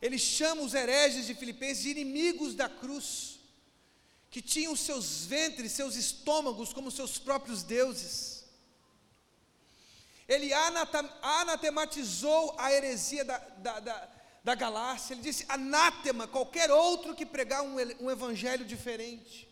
Ele 0.00 0.18
chama 0.18 0.62
os 0.62 0.74
hereges 0.74 1.26
de 1.26 1.34
Filipenses 1.34 1.82
de 1.82 1.90
inimigos 1.90 2.54
da 2.54 2.68
cruz, 2.68 3.38
que 4.30 4.40
tinham 4.40 4.74
seus 4.74 5.26
ventres, 5.26 5.72
seus 5.72 5.94
estômagos 5.96 6.72
como 6.72 6.90
seus 6.90 7.18
próprios 7.18 7.62
deuses. 7.62 8.44
Ele 10.26 10.52
anatematizou 11.22 12.54
a 12.56 12.72
heresia 12.72 13.24
da, 13.24 13.38
da, 13.38 13.80
da, 13.80 14.08
da 14.44 14.54
Galácia, 14.54 15.12
ele 15.12 15.22
disse: 15.22 15.44
anátema 15.48 16.28
qualquer 16.28 16.70
outro 16.70 17.14
que 17.14 17.26
pregar 17.26 17.62
um, 17.62 17.74
um 18.00 18.10
evangelho 18.10 18.64
diferente. 18.64 19.48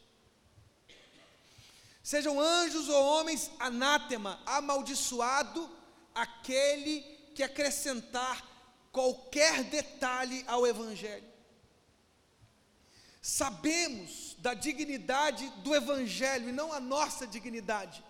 Sejam 2.03 2.41
anjos 2.41 2.89
ou 2.89 3.05
homens, 3.05 3.51
anátema, 3.59 4.41
amaldiçoado 4.47 5.69
aquele 6.15 7.03
que 7.35 7.43
acrescentar 7.43 8.48
qualquer 8.99 9.63
detalhe 9.63 10.45
ao 10.49 10.67
Evangelho. 10.67 11.33
Sabemos 13.23 14.35
da 14.41 14.55
dignidade 14.55 15.49
do 15.63 15.73
Evangelho 15.73 16.49
e 16.49 16.53
não 16.53 16.73
a 16.73 16.81
nossa 16.81 17.25
dignidade. 17.25 18.03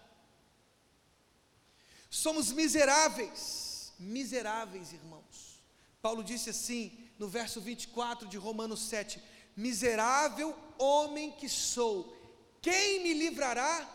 Somos 2.09 2.51
miseráveis, 2.51 3.93
miseráveis, 3.99 4.95
irmãos. 4.95 5.62
Paulo 6.01 6.24
disse 6.24 6.49
assim 6.49 7.11
no 7.18 7.28
verso 7.28 7.61
24 7.61 8.26
de 8.26 8.39
Romanos 8.39 8.80
7: 8.89 9.22
Miserável 9.55 10.59
homem 10.78 11.32
que 11.32 11.51
sou, 11.51 12.16
quem 12.62 13.03
me 13.03 13.12
livrará 13.12 13.86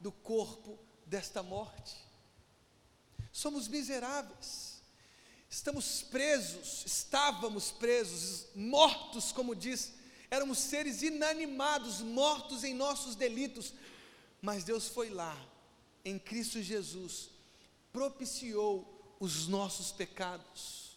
do 0.00 0.10
corpo 0.10 0.76
desta 1.06 1.44
morte? 1.44 1.94
Somos 3.30 3.68
miseráveis, 3.68 4.73
estamos 5.54 6.02
presos, 6.02 6.82
estávamos 6.84 7.70
presos, 7.70 8.46
mortos, 8.56 9.30
como 9.30 9.54
diz, 9.54 9.92
éramos 10.28 10.58
seres 10.58 11.00
inanimados, 11.00 12.00
mortos 12.00 12.64
em 12.64 12.74
nossos 12.74 13.14
delitos, 13.14 13.72
mas 14.42 14.64
Deus 14.64 14.88
foi 14.88 15.10
lá, 15.10 15.36
em 16.04 16.18
Cristo 16.18 16.60
Jesus, 16.60 17.30
propiciou 17.92 19.16
os 19.20 19.46
nossos 19.46 19.92
pecados. 19.92 20.96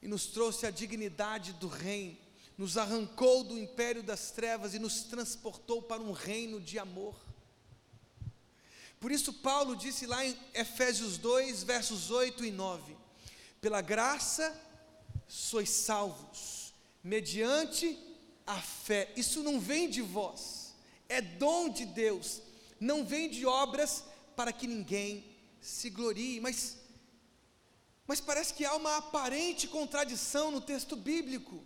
E 0.00 0.08
nos 0.08 0.26
trouxe 0.26 0.66
a 0.66 0.70
dignidade 0.70 1.52
do 1.52 1.68
reino 1.68 2.16
nos 2.56 2.76
arrancou 2.76 3.42
do 3.42 3.58
império 3.58 4.02
das 4.02 4.30
trevas 4.30 4.74
e 4.74 4.78
nos 4.78 5.04
transportou 5.04 5.82
para 5.82 6.02
um 6.02 6.12
reino 6.12 6.60
de 6.60 6.78
amor. 6.78 7.16
Por 9.00 9.10
isso, 9.10 9.32
Paulo 9.32 9.74
disse 9.74 10.06
lá 10.06 10.24
em 10.24 10.36
Efésios 10.54 11.18
2, 11.18 11.64
versos 11.64 12.10
8 12.10 12.44
e 12.44 12.52
9: 12.52 13.01
Pela 13.62 13.80
graça 13.80 14.60
sois 15.28 15.70
salvos, 15.70 16.74
mediante 17.02 17.96
a 18.44 18.60
fé. 18.60 19.12
Isso 19.16 19.40
não 19.40 19.60
vem 19.60 19.88
de 19.88 20.02
vós, 20.02 20.74
é 21.08 21.22
dom 21.22 21.68
de 21.68 21.86
Deus, 21.86 22.42
não 22.80 23.06
vem 23.06 23.30
de 23.30 23.46
obras 23.46 24.02
para 24.34 24.52
que 24.52 24.66
ninguém 24.66 25.24
se 25.60 25.88
glorie. 25.90 26.40
Mas, 26.40 26.76
mas 28.04 28.20
parece 28.20 28.52
que 28.52 28.64
há 28.64 28.74
uma 28.74 28.96
aparente 28.96 29.68
contradição 29.68 30.50
no 30.50 30.60
texto 30.60 30.96
bíblico. 30.96 31.64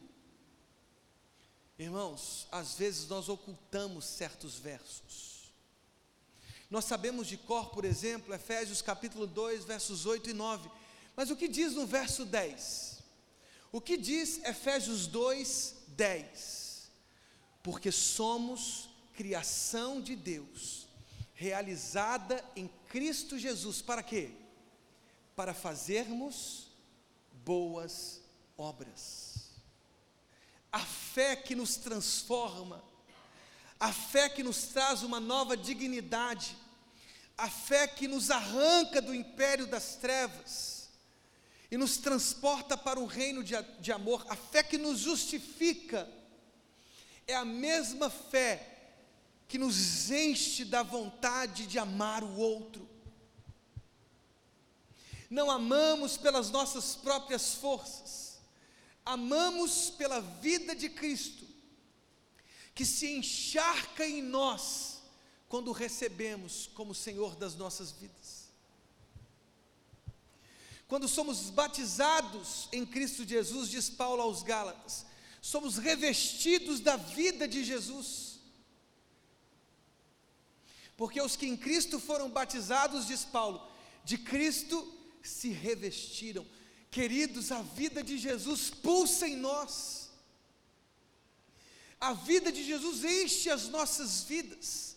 Irmãos, 1.79 2.47
às 2.53 2.75
vezes 2.75 3.09
nós 3.09 3.31
ocultamos 3.31 4.05
certos 4.05 4.57
versos. 4.59 5.51
Nós 6.69 6.85
sabemos 6.85 7.27
de 7.27 7.39
cor, 7.39 7.71
por 7.71 7.87
exemplo, 7.87 8.35
Efésios 8.35 8.83
capítulo 8.83 9.27
2, 9.27 9.65
versos 9.65 10.05
8 10.05 10.29
e 10.29 10.35
9. 10.35 10.71
Mas 11.17 11.31
o 11.31 11.37
que 11.37 11.49
diz 11.49 11.73
no 11.73 11.87
verso 11.87 12.25
10? 12.25 13.03
O 13.73 13.81
que 13.81 13.97
diz 13.97 14.43
Efésios 14.45 15.07
2, 15.07 15.75
10? 15.89 16.91
Porque 17.63 17.91
somos 17.91 18.91
criação 19.15 20.01
de 20.01 20.15
Deus, 20.15 20.87
realizada 21.35 22.45
em 22.55 22.69
Cristo 22.89 23.39
Jesus, 23.39 23.81
para 23.81 24.03
quê? 24.03 24.31
Para 25.35 25.55
fazermos 25.55 26.71
boas 27.45 28.21
obras 28.57 29.37
a 30.77 30.81
fé 30.81 31.35
que 31.35 31.55
nos 31.55 31.77
transforma, 31.77 32.85
a 33.81 33.91
fé 33.91 34.29
que 34.29 34.43
nos 34.43 34.65
traz 34.65 35.03
uma 35.03 35.19
nova 35.19 35.57
dignidade, 35.57 36.55
a 37.35 37.49
fé 37.49 37.89
que 37.89 38.07
nos 38.07 38.31
arranca 38.31 39.01
do 39.01 39.15
império 39.15 39.67
das 39.67 39.97
trevas 39.97 40.76
e 41.71 41.77
nos 41.77 41.97
transporta 41.97 42.77
para 42.77 43.01
um 43.01 43.07
reino 43.07 43.43
de, 43.43 43.55
de 43.81 43.93
amor, 43.93 44.25
a 44.29 44.37
fé 44.37 44.63
que 44.63 44.79
nos 44.79 45.01
justifica, 45.01 46.09
é 47.27 47.35
a 47.35 47.45
mesma 47.45 48.09
fé 48.09 48.77
que 49.49 49.59
nos 49.59 50.11
enche 50.11 50.65
da 50.65 50.83
vontade 50.83 51.67
de 51.67 51.79
amar 51.79 52.23
o 52.23 52.37
outro. 52.37 52.89
Não 55.29 55.51
amamos 55.51 56.17
pelas 56.17 56.51
nossas 56.51 56.95
próprias 56.95 57.55
forças, 57.55 58.39
amamos 59.05 59.91
pela 59.91 60.21
vida 60.21 60.75
de 60.75 60.89
Cristo, 60.89 61.45
que 62.75 62.85
se 62.85 63.11
encharca 63.11 64.07
em 64.07 64.23
nós 64.23 65.03
quando 65.49 65.69
o 65.69 65.73
recebemos 65.73 66.69
como 66.75 66.95
Senhor 66.95 67.35
das 67.37 67.55
nossas 67.55 67.91
vidas. 67.93 68.26
Quando 70.89 71.09
somos 71.09 71.51
batizados 71.51 72.69
em 72.73 72.87
Cristo 72.87 73.27
Jesus, 73.27 73.69
diz 73.71 73.91
Paulo 73.91 74.23
aos 74.23 74.43
Gálatas, 74.43 75.05
somos 75.41 75.79
revestidos 75.79 76.81
da 76.81 76.97
vida 76.97 77.49
de 77.49 77.65
Jesus. 77.65 78.39
Porque 80.97 81.21
os 81.21 81.37
que 81.37 81.47
em 81.47 81.57
Cristo 81.57 81.99
foram 81.99 82.31
batizados, 82.31 83.07
diz 83.07 83.25
Paulo, 83.25 83.61
de 84.05 84.17
Cristo 84.17 84.93
se 85.23 85.49
revestiram. 85.49 86.47
Queridos, 86.91 87.51
a 87.51 87.63
vida 87.63 88.03
de 88.03 88.17
Jesus 88.17 88.71
pulsa 88.71 89.29
em 89.29 89.37
nós. 89.37 90.11
A 92.01 92.13
vida 92.13 92.53
de 92.53 92.65
Jesus 92.65 93.05
enche 93.05 93.51
as 93.51 93.69
nossas 93.69 94.23
vidas. 94.23 94.97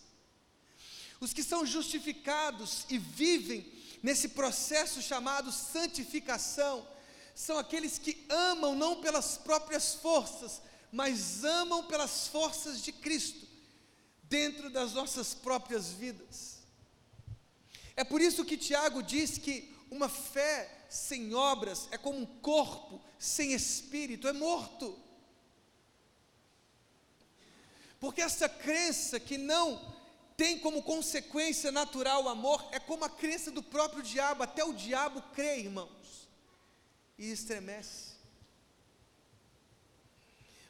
Os 1.18 1.32
que 1.32 1.42
são 1.42 1.66
justificados 1.66 2.86
e 2.88 2.96
vivem 2.96 3.79
nesse 4.02 4.28
processo 4.28 5.02
chamado 5.02 5.52
santificação, 5.52 6.86
são 7.34 7.58
aqueles 7.58 7.98
que 7.98 8.26
amam 8.28 8.74
não 8.74 9.00
pelas 9.00 9.36
próprias 9.36 9.94
forças, 9.94 10.60
mas 10.92 11.44
amam 11.44 11.84
pelas 11.84 12.28
forças 12.28 12.82
de 12.82 12.92
Cristo, 12.92 13.46
dentro 14.24 14.70
das 14.70 14.92
nossas 14.92 15.34
próprias 15.34 15.90
vidas. 15.90 16.58
É 17.96 18.04
por 18.04 18.20
isso 18.20 18.44
que 18.44 18.56
Tiago 18.56 19.02
diz 19.02 19.38
que 19.38 19.76
uma 19.90 20.08
fé 20.08 20.86
sem 20.88 21.34
obras 21.34 21.88
é 21.90 21.98
como 21.98 22.18
um 22.18 22.26
corpo 22.26 23.00
sem 23.18 23.52
espírito, 23.52 24.26
é 24.26 24.32
morto. 24.32 24.98
Porque 27.98 28.22
essa 28.22 28.48
crença 28.48 29.20
que 29.20 29.36
não 29.36 29.99
tem 30.40 30.58
como 30.58 30.82
consequência 30.82 31.70
natural 31.70 32.24
o 32.24 32.28
amor 32.30 32.66
é 32.72 32.80
como 32.80 33.04
a 33.04 33.10
crença 33.10 33.50
do 33.50 33.62
próprio 33.62 34.02
diabo, 34.02 34.42
até 34.42 34.64
o 34.64 34.72
diabo 34.72 35.20
crê, 35.34 35.58
irmãos, 35.58 36.30
e 37.18 37.30
estremece. 37.30 38.12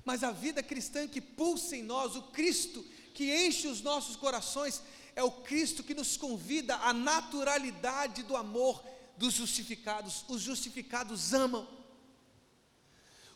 Mas 0.04 0.24
a 0.24 0.32
vida 0.32 0.60
cristã 0.60 1.06
que 1.06 1.20
pulsa 1.20 1.76
em 1.76 1.84
nós, 1.84 2.16
o 2.16 2.22
Cristo 2.32 2.84
que 3.14 3.46
enche 3.46 3.68
os 3.68 3.80
nossos 3.80 4.16
corações, 4.16 4.82
é 5.14 5.22
o 5.22 5.30
Cristo 5.30 5.84
que 5.84 5.94
nos 5.94 6.16
convida 6.16 6.74
à 6.78 6.92
naturalidade 6.92 8.24
do 8.24 8.36
amor 8.36 8.84
dos 9.16 9.34
justificados. 9.34 10.24
Os 10.28 10.42
justificados 10.42 11.32
amam. 11.32 11.68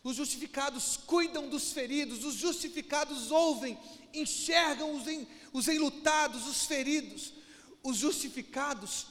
Os 0.05 0.17
justificados 0.17 0.97
cuidam 0.97 1.49
dos 1.49 1.73
feridos, 1.73 2.23
os 2.23 2.35
justificados 2.35 3.31
ouvem, 3.31 3.75
enxergam 4.13 4.95
os, 4.95 5.07
en, 5.07 5.27
os 5.51 5.67
enlutados, 5.67 6.45
os 6.45 6.63
feridos. 6.65 7.33
Os 7.81 7.97
justificados 7.97 9.07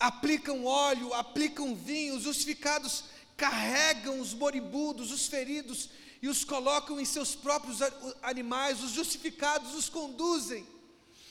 aplicam 0.00 0.64
óleo, 0.64 1.14
aplicam 1.14 1.76
vinho, 1.76 2.16
os 2.16 2.24
justificados 2.24 3.04
carregam 3.36 4.18
os 4.18 4.34
moribundos, 4.34 5.12
os 5.12 5.28
feridos 5.28 5.88
e 6.20 6.26
os 6.26 6.42
colocam 6.44 6.98
em 6.98 7.04
seus 7.04 7.36
próprios 7.36 7.78
animais, 8.20 8.82
os 8.82 8.90
justificados 8.90 9.76
os 9.76 9.88
conduzem 9.88 10.66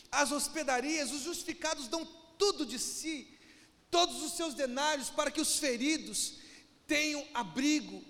às 0.09 0.31
hospedarias, 0.31 1.11
os 1.11 1.23
justificados 1.23 1.89
dão 1.89 2.07
tudo 2.37 2.65
de 2.65 2.79
si 2.79 3.27
todos 3.89 4.23
os 4.23 4.37
seus 4.37 4.53
denários 4.53 5.09
para 5.09 5.29
que 5.29 5.41
os 5.41 5.59
feridos 5.59 6.35
tenham 6.87 7.27
abrigo, 7.33 8.01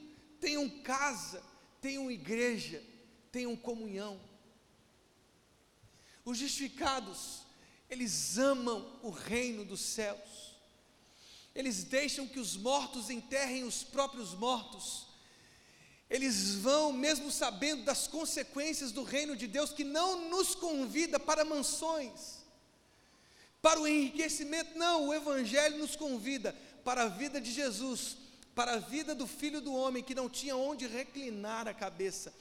tenham 0.42 0.68
casa, 0.82 1.42
tenham 1.80 2.12
igreja, 2.12 2.84
tenham 3.32 3.56
comunhão. 3.56 4.20
Os 6.26 6.38
justificados, 6.38 7.44
eles 7.90 8.38
amam 8.38 9.00
o 9.02 9.10
reino 9.12 9.64
dos 9.64 9.80
céus, 9.80 10.56
eles 11.54 11.84
deixam 11.84 12.28
que 12.28 12.40
os 12.40 12.58
mortos 12.58 13.10
enterrem 13.10 13.64
os 13.64 13.84
próprios 13.84 14.34
mortos, 14.34 15.08
eles 16.10 16.56
vão, 16.56 16.92
mesmo 16.92 17.32
sabendo 17.32 17.84
das 17.84 18.06
consequências 18.06 18.92
do 18.92 19.04
reino 19.04 19.36
de 19.36 19.48
Deus, 19.48 19.72
que 19.72 19.84
não 19.84 20.30
nos 20.30 20.54
convida 20.54 21.18
para 21.18 21.46
mansões, 21.46 22.42
para 23.62 23.80
o 23.80 23.88
enriquecimento. 23.88 24.78
Não, 24.78 25.08
o 25.08 25.14
Evangelho 25.14 25.78
nos 25.78 25.96
convida 25.96 26.54
para 26.84 27.04
a 27.04 27.08
vida 27.08 27.40
de 27.40 27.52
Jesus, 27.52 28.18
para 28.56 28.74
a 28.74 28.78
vida 28.78 29.16
do 29.16 29.26
Filho 29.26 29.62
do 29.62 29.74
Homem, 29.74 30.04
que 30.04 30.16
não 30.16 30.30
tinha 30.30 30.56
onde 30.56 30.88
reclinar 30.88 31.68
a 31.68 31.74
cabeça. 31.74 32.34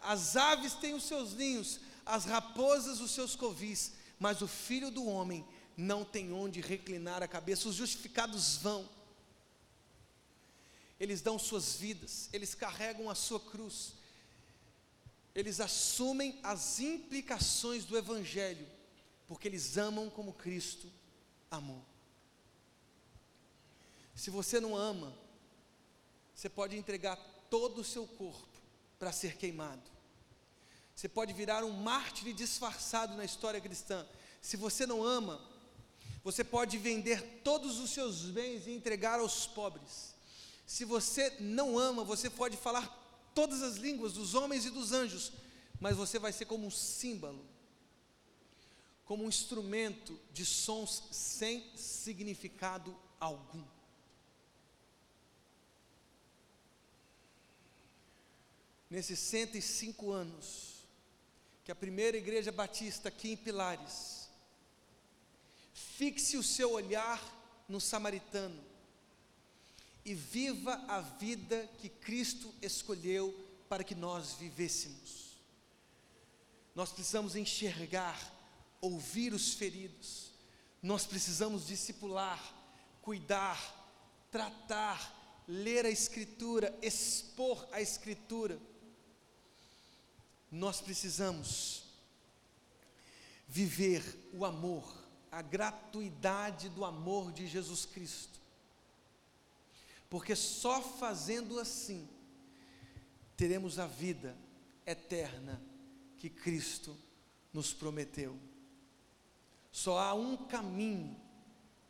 As 0.00 0.36
aves 0.36 0.74
têm 0.74 0.94
os 0.94 1.04
seus 1.04 1.34
ninhos, 1.34 1.80
as 2.06 2.24
raposas 2.24 3.00
os 3.00 3.10
seus 3.10 3.34
covis, 3.34 3.92
mas 4.18 4.42
o 4.42 4.48
Filho 4.48 4.90
do 4.90 5.04
Homem 5.06 5.46
não 5.76 6.04
tem 6.04 6.32
onde 6.32 6.60
reclinar 6.60 7.22
a 7.22 7.28
cabeça. 7.28 7.68
Os 7.68 7.74
justificados 7.74 8.56
vão, 8.56 8.88
eles 10.98 11.20
dão 11.20 11.38
suas 11.38 11.76
vidas, 11.76 12.28
eles 12.32 12.54
carregam 12.54 13.10
a 13.10 13.14
sua 13.14 13.40
cruz, 13.40 13.94
eles 15.34 15.60
assumem 15.60 16.38
as 16.42 16.80
implicações 16.80 17.84
do 17.84 17.96
Evangelho 17.96 18.66
porque 19.28 19.46
eles 19.46 19.76
amam 19.76 20.08
como 20.08 20.32
Cristo 20.32 20.90
amou. 21.50 21.84
Se 24.14 24.30
você 24.30 24.58
não 24.58 24.74
ama, 24.74 25.14
você 26.38 26.48
pode 26.48 26.76
entregar 26.76 27.16
todo 27.50 27.80
o 27.80 27.84
seu 27.84 28.06
corpo 28.06 28.46
para 28.96 29.10
ser 29.10 29.36
queimado. 29.36 29.82
Você 30.94 31.08
pode 31.08 31.32
virar 31.32 31.64
um 31.64 31.72
mártir 31.72 32.32
disfarçado 32.32 33.16
na 33.16 33.24
história 33.24 33.60
cristã. 33.60 34.06
Se 34.40 34.56
você 34.56 34.86
não 34.86 35.02
ama, 35.02 35.44
você 36.22 36.44
pode 36.44 36.78
vender 36.78 37.40
todos 37.42 37.80
os 37.80 37.90
seus 37.90 38.20
bens 38.26 38.68
e 38.68 38.70
entregar 38.70 39.18
aos 39.18 39.48
pobres. 39.48 40.14
Se 40.64 40.84
você 40.84 41.34
não 41.40 41.76
ama, 41.76 42.04
você 42.04 42.30
pode 42.30 42.56
falar 42.56 42.86
todas 43.34 43.60
as 43.60 43.74
línguas 43.74 44.12
dos 44.12 44.34
homens 44.34 44.64
e 44.64 44.70
dos 44.70 44.92
anjos, 44.92 45.32
mas 45.80 45.96
você 45.96 46.20
vai 46.20 46.30
ser 46.30 46.44
como 46.44 46.64
um 46.64 46.70
símbolo 46.70 47.44
como 49.04 49.24
um 49.24 49.28
instrumento 49.28 50.20
de 50.32 50.44
sons 50.44 51.02
sem 51.10 51.64
significado 51.74 52.94
algum. 53.18 53.64
Nesses 58.90 59.18
105 59.18 60.10
anos 60.10 60.78
que 61.64 61.72
a 61.72 61.76
primeira 61.76 62.16
igreja 62.16 62.50
batista 62.50 63.10
aqui 63.10 63.32
em 63.32 63.36
Pilares, 63.36 64.30
fixe 65.74 66.38
o 66.38 66.42
seu 66.42 66.72
olhar 66.72 67.22
no 67.68 67.78
samaritano 67.78 68.58
e 70.02 70.14
viva 70.14 70.82
a 70.88 71.02
vida 71.02 71.68
que 71.78 71.90
Cristo 71.90 72.54
escolheu 72.62 73.34
para 73.68 73.84
que 73.84 73.94
nós 73.94 74.32
vivêssemos. 74.32 75.36
Nós 76.74 76.90
precisamos 76.90 77.36
enxergar 77.36 78.18
ouvir 78.80 79.34
os 79.34 79.52
feridos, 79.52 80.30
nós 80.82 81.04
precisamos 81.04 81.66
discipular, 81.66 82.42
cuidar, 83.02 83.60
tratar, 84.30 85.44
ler 85.46 85.84
a 85.84 85.90
Escritura, 85.90 86.74
expor 86.80 87.68
a 87.72 87.82
Escritura. 87.82 88.58
Nós 90.50 90.80
precisamos 90.80 91.84
viver 93.46 94.02
o 94.32 94.44
amor, 94.44 94.84
a 95.30 95.42
gratuidade 95.42 96.68
do 96.68 96.84
amor 96.84 97.32
de 97.32 97.46
Jesus 97.46 97.84
Cristo, 97.84 98.40
porque 100.08 100.34
só 100.34 100.80
fazendo 100.80 101.58
assim 101.58 102.08
teremos 103.36 103.78
a 103.78 103.86
vida 103.86 104.36
eterna 104.86 105.62
que 106.16 106.28
Cristo 106.30 106.96
nos 107.52 107.72
prometeu. 107.72 108.38
Só 109.70 109.98
há 109.98 110.14
um 110.14 110.36
caminho 110.36 111.16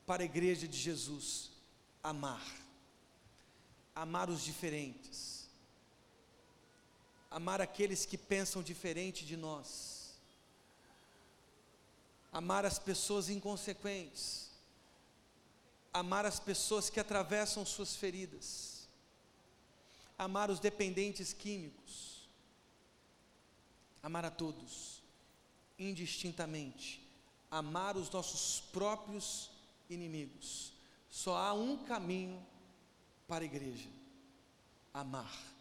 para 0.04 0.22
a 0.22 0.26
igreja 0.26 0.66
de 0.66 0.76
Jesus: 0.76 1.52
amar. 2.02 2.44
Amar 3.94 4.30
os 4.30 4.42
diferentes. 4.42 5.37
Amar 7.30 7.60
aqueles 7.60 8.06
que 8.06 8.16
pensam 8.16 8.62
diferente 8.62 9.24
de 9.24 9.36
nós, 9.36 10.14
amar 12.32 12.64
as 12.64 12.78
pessoas 12.78 13.28
inconsequentes, 13.28 14.50
amar 15.92 16.24
as 16.24 16.40
pessoas 16.40 16.88
que 16.88 17.00
atravessam 17.00 17.64
suas 17.64 17.96
feridas, 17.96 18.88
amar 20.16 20.50
os 20.50 20.58
dependentes 20.58 21.32
químicos, 21.32 22.28
amar 24.02 24.24
a 24.24 24.30
todos, 24.30 25.02
indistintamente, 25.78 27.06
amar 27.50 27.96
os 27.96 28.10
nossos 28.10 28.60
próprios 28.72 29.50
inimigos. 29.88 30.72
Só 31.10 31.36
há 31.36 31.52
um 31.52 31.84
caminho 31.84 32.44
para 33.26 33.44
a 33.44 33.46
igreja: 33.46 33.88
amar. 34.92 35.57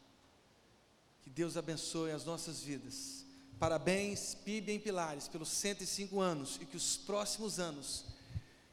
Que 1.27 1.33
Deus 1.33 1.57
abençoe 1.57 2.11
as 2.11 2.23
nossas 2.23 2.61
vidas. 2.63 3.25
Parabéns, 3.59 4.33
PIB 4.33 4.71
em 4.71 4.79
Pilares, 4.79 5.27
pelos 5.27 5.49
105 5.49 6.21
anos 6.21 6.57
e 6.61 6.65
que 6.65 6.77
os 6.77 6.95
próximos 6.95 7.59
anos 7.59 8.05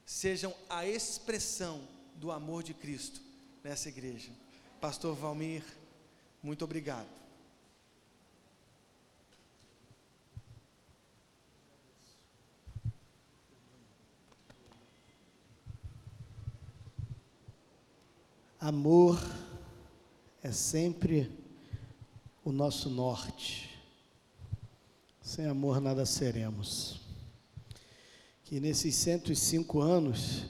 sejam 0.06 0.54
a 0.70 0.86
expressão 0.86 1.82
do 2.14 2.30
amor 2.30 2.62
de 2.62 2.72
Cristo 2.72 3.20
nessa 3.64 3.88
igreja. 3.88 4.30
Pastor 4.80 5.16
Valmir, 5.16 5.64
muito 6.40 6.64
obrigado. 6.64 7.08
Amor 18.60 19.18
é 20.40 20.52
sempre 20.52 21.43
o 22.44 22.52
nosso 22.52 22.90
norte. 22.90 23.70
Sem 25.22 25.46
amor 25.46 25.80
nada 25.80 26.04
seremos. 26.04 27.00
Que 28.44 28.60
nesses 28.60 28.94
105 28.96 29.80
anos 29.80 30.44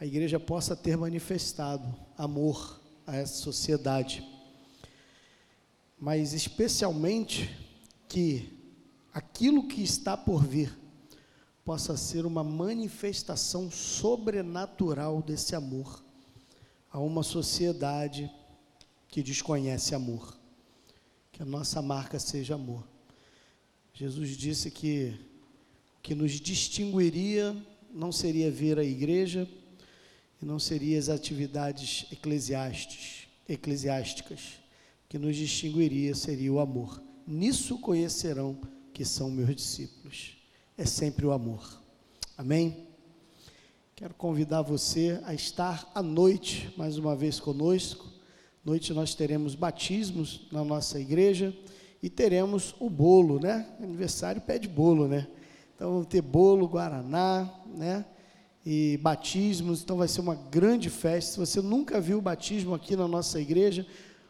a 0.00 0.04
igreja 0.04 0.40
possa 0.40 0.74
ter 0.74 0.96
manifestado 0.96 1.94
amor 2.16 2.80
a 3.06 3.14
essa 3.16 3.34
sociedade. 3.34 4.26
Mas 5.96 6.32
especialmente 6.32 7.56
que 8.08 8.52
aquilo 9.14 9.68
que 9.68 9.82
está 9.82 10.16
por 10.16 10.44
vir 10.44 10.76
possa 11.64 11.96
ser 11.96 12.26
uma 12.26 12.42
manifestação 12.42 13.70
sobrenatural 13.70 15.22
desse 15.22 15.54
amor 15.54 16.02
a 16.90 16.98
uma 16.98 17.22
sociedade 17.22 18.30
que 19.06 19.22
desconhece 19.22 19.94
amor. 19.94 20.38
Que 21.38 21.44
a 21.44 21.46
nossa 21.46 21.80
marca 21.80 22.18
seja 22.18 22.56
amor. 22.56 22.82
Jesus 23.94 24.36
disse 24.36 24.72
que 24.72 25.14
que 26.02 26.16
nos 26.16 26.32
distinguiria 26.32 27.56
não 27.94 28.10
seria 28.10 28.50
vir 28.50 28.76
à 28.76 28.82
igreja 28.82 29.48
e 30.42 30.44
não 30.44 30.58
seria 30.58 30.98
as 30.98 31.08
atividades 31.08 32.06
eclesiásticas. 32.10 33.28
O 35.04 35.08
que 35.08 35.16
nos 35.16 35.36
distinguiria 35.36 36.12
seria 36.16 36.52
o 36.52 36.58
amor. 36.58 37.00
Nisso 37.24 37.78
conhecerão 37.78 38.58
que 38.92 39.04
são 39.04 39.30
meus 39.30 39.54
discípulos. 39.54 40.36
É 40.76 40.84
sempre 40.84 41.24
o 41.24 41.30
amor. 41.30 41.80
Amém? 42.36 42.88
Quero 43.94 44.14
convidar 44.14 44.62
você 44.62 45.20
a 45.24 45.34
estar 45.34 45.88
à 45.94 46.02
noite, 46.02 46.74
mais 46.76 46.98
uma 46.98 47.14
vez 47.14 47.38
conosco. 47.38 48.17
Noite 48.64 48.92
nós 48.92 49.14
teremos 49.14 49.54
batismos 49.54 50.46
na 50.52 50.64
nossa 50.64 50.98
igreja 50.98 51.54
e 52.02 52.10
teremos 52.10 52.74
o 52.78 52.90
bolo, 52.90 53.40
né? 53.40 53.66
Aniversário 53.82 54.40
pede 54.40 54.68
bolo, 54.68 55.08
né? 55.08 55.26
Então 55.74 55.92
vamos 55.92 56.06
ter 56.06 56.20
bolo, 56.20 56.68
guaraná, 56.68 57.48
né? 57.66 58.04
E 58.64 58.98
batismos, 59.02 59.82
então 59.82 59.96
vai 59.96 60.08
ser 60.08 60.20
uma 60.20 60.34
grande 60.34 60.90
festa. 60.90 61.32
Se 61.32 61.38
você 61.38 61.62
nunca 61.62 62.00
viu 62.00 62.18
o 62.18 62.22
batismo 62.22 62.74
aqui 62.74 62.96
na 62.96 63.08
nossa 63.08 63.40
igreja, 63.40 63.86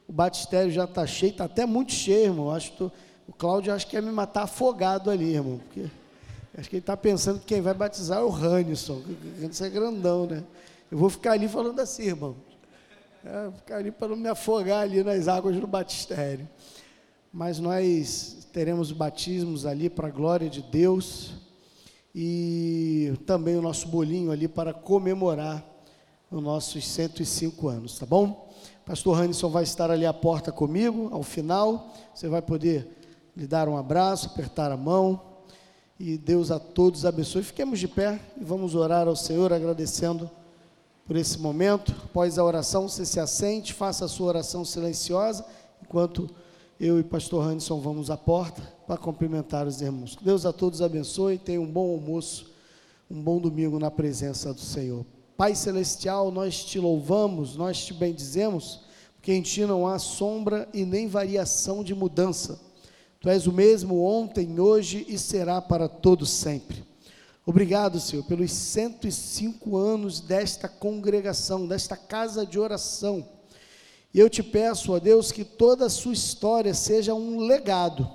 o 0.06 0.12
batistério 0.12 0.70
já 0.70 0.84
está 0.84 1.06
cheio, 1.06 1.32
está 1.32 1.44
até 1.44 1.66
muito 1.66 1.92
cheio, 1.92 2.26
irmão. 2.26 2.50
Acho 2.50 2.72
que 2.72 2.78
tô, 2.78 2.90
o 3.26 3.32
Cláudio 3.32 3.72
acho 3.74 3.86
que 3.86 3.92
quer 3.92 4.02
me 4.02 4.12
matar 4.12 4.42
afogado 4.42 5.10
ali, 5.10 5.34
irmão, 5.34 5.58
porque 5.58 5.86
Acho 6.58 6.68
que 6.68 6.74
ele 6.74 6.80
está 6.80 6.96
pensando 6.96 7.38
que 7.38 7.46
quem 7.46 7.60
vai 7.60 7.72
batizar 7.72 8.18
é 8.18 8.22
o 8.22 8.28
Ranison, 8.28 9.00
que 9.00 9.62
é 9.62 9.70
grandão, 9.70 10.26
né? 10.26 10.42
Eu 10.90 10.98
vou 10.98 11.08
ficar 11.08 11.32
ali 11.32 11.46
falando 11.46 11.78
assim, 11.78 12.06
irmão. 12.06 12.34
É, 13.24 13.50
ficar 13.50 13.76
ali 13.78 13.90
para 13.90 14.08
não 14.08 14.16
me 14.16 14.28
afogar 14.28 14.82
ali 14.82 15.02
nas 15.02 15.26
águas 15.26 15.56
do 15.56 15.66
batistério. 15.66 16.48
Mas 17.32 17.58
nós 17.58 18.46
teremos 18.52 18.92
batismos 18.92 19.66
ali 19.66 19.90
para 19.90 20.08
a 20.08 20.10
glória 20.10 20.48
de 20.48 20.62
Deus 20.62 21.32
e 22.14 23.12
também 23.26 23.56
o 23.56 23.62
nosso 23.62 23.88
bolinho 23.88 24.30
ali 24.30 24.46
para 24.46 24.72
comemorar 24.72 25.64
os 26.30 26.42
nossos 26.42 26.86
105 26.86 27.68
anos, 27.68 27.98
tá 27.98 28.06
bom? 28.06 28.48
Pastor 28.84 29.18
Ranison 29.18 29.50
vai 29.50 29.64
estar 29.64 29.90
ali 29.90 30.06
à 30.06 30.12
porta 30.12 30.52
comigo, 30.52 31.08
ao 31.12 31.22
final. 31.22 31.92
Você 32.14 32.28
vai 32.28 32.40
poder 32.40 32.88
lhe 33.36 33.46
dar 33.46 33.68
um 33.68 33.76
abraço, 33.76 34.26
apertar 34.28 34.70
a 34.70 34.76
mão 34.76 35.20
e 35.98 36.16
Deus 36.16 36.50
a 36.50 36.58
todos 36.58 37.04
abençoe. 37.04 37.42
Fiquemos 37.42 37.78
de 37.80 37.88
pé 37.88 38.20
e 38.40 38.44
vamos 38.44 38.74
orar 38.74 39.08
ao 39.08 39.16
Senhor 39.16 39.52
agradecendo 39.52 40.30
por 41.08 41.16
esse 41.16 41.38
momento. 41.38 41.94
Após 42.04 42.38
a 42.38 42.44
oração, 42.44 42.86
você 42.86 43.06
se 43.06 43.18
assente, 43.18 43.72
faça 43.72 44.04
a 44.04 44.08
sua 44.08 44.26
oração 44.28 44.62
silenciosa, 44.62 45.44
enquanto 45.82 46.28
eu 46.78 47.00
e 47.00 47.02
pastor 47.02 47.42
Hanson 47.42 47.80
vamos 47.80 48.10
à 48.10 48.16
porta 48.16 48.62
para 48.86 48.98
cumprimentar 48.98 49.66
os 49.66 49.80
irmãos. 49.80 50.16
Deus 50.20 50.44
a 50.44 50.52
todos 50.52 50.82
abençoe, 50.82 51.38
tenha 51.38 51.60
um 51.60 51.66
bom 51.66 51.92
almoço, 51.92 52.50
um 53.10 53.22
bom 53.22 53.40
domingo 53.40 53.78
na 53.78 53.90
presença 53.90 54.52
do 54.52 54.60
Senhor. 54.60 55.04
Pai 55.34 55.54
celestial, 55.54 56.30
nós 56.30 56.62
te 56.62 56.78
louvamos, 56.78 57.56
nós 57.56 57.84
te 57.84 57.94
bendizemos, 57.94 58.82
porque 59.14 59.32
em 59.32 59.40
ti 59.40 59.64
não 59.64 59.86
há 59.86 59.98
sombra 59.98 60.68
e 60.74 60.84
nem 60.84 61.08
variação 61.08 61.82
de 61.82 61.94
mudança. 61.94 62.60
Tu 63.18 63.30
és 63.30 63.46
o 63.46 63.52
mesmo 63.52 64.04
ontem, 64.04 64.60
hoje 64.60 65.06
e 65.08 65.18
será 65.18 65.60
para 65.60 65.88
todo 65.88 66.26
sempre. 66.26 66.87
Obrigado, 67.48 67.98
Senhor, 67.98 68.24
pelos 68.24 68.52
105 68.52 69.74
anos 69.74 70.20
desta 70.20 70.68
congregação, 70.68 71.66
desta 71.66 71.96
casa 71.96 72.44
de 72.44 72.58
oração. 72.58 73.26
E 74.12 74.20
eu 74.20 74.28
te 74.28 74.42
peço, 74.42 74.92
ó 74.92 74.98
Deus, 74.98 75.32
que 75.32 75.44
toda 75.44 75.86
a 75.86 75.88
sua 75.88 76.12
história 76.12 76.74
seja 76.74 77.14
um 77.14 77.38
legado, 77.38 78.06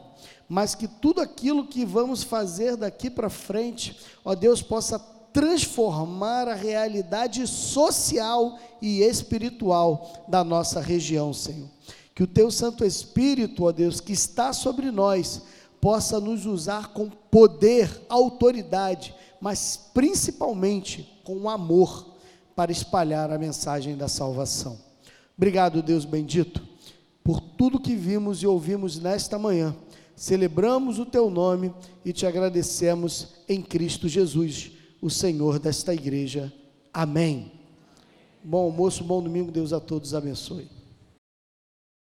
mas 0.47 0.75
que 0.75 0.87
tudo 0.87 1.19
aquilo 1.19 1.65
que 1.65 1.83
vamos 1.83 2.21
fazer 2.21 2.75
daqui 2.77 3.09
para 3.09 3.27
frente, 3.27 3.97
ó 4.23 4.35
Deus, 4.35 4.61
possa 4.61 4.99
transformar 4.99 6.47
a 6.47 6.53
realidade 6.53 7.47
social 7.47 8.59
e 8.79 9.01
espiritual 9.01 10.25
da 10.27 10.43
nossa 10.43 10.79
região, 10.79 11.33
Senhor. 11.33 11.69
Que 12.13 12.21
o 12.21 12.27
teu 12.27 12.51
Santo 12.51 12.85
Espírito, 12.85 13.63
ó 13.63 13.71
Deus, 13.71 13.99
que 13.99 14.13
está 14.13 14.53
sobre 14.53 14.91
nós, 14.91 15.41
possa 15.83 16.17
nos 16.17 16.45
usar 16.45 16.93
com 16.93 17.09
poder, 17.09 18.05
autoridade, 18.07 19.13
mas 19.41 19.89
principalmente 19.93 21.21
com 21.25 21.49
amor 21.49 22.15
para 22.55 22.71
espalhar 22.71 23.29
a 23.29 23.37
mensagem 23.37 23.97
da 23.97 24.07
salvação. 24.07 24.79
Obrigado, 25.35 25.83
Deus 25.83 26.05
bendito, 26.05 26.65
por 27.21 27.41
tudo 27.41 27.81
que 27.81 27.95
vimos 27.95 28.41
e 28.41 28.47
ouvimos 28.47 28.97
nesta 28.97 29.37
manhã. 29.37 29.75
Celebramos 30.15 30.99
o 30.99 31.05
teu 31.05 31.29
nome 31.29 31.73
e 32.05 32.13
te 32.13 32.25
agradecemos 32.25 33.39
em 33.49 33.61
Cristo 33.61 34.07
Jesus, 34.07 34.71
o 35.01 35.09
Senhor 35.09 35.59
desta 35.59 35.93
igreja. 35.93 36.53
Amém. 36.93 37.51
Bom 38.41 38.67
almoço, 38.67 39.03
bom 39.03 39.21
domingo, 39.21 39.51
Deus 39.51 39.73
a 39.73 39.81
todos 39.81 40.13
abençoe. 40.13 40.82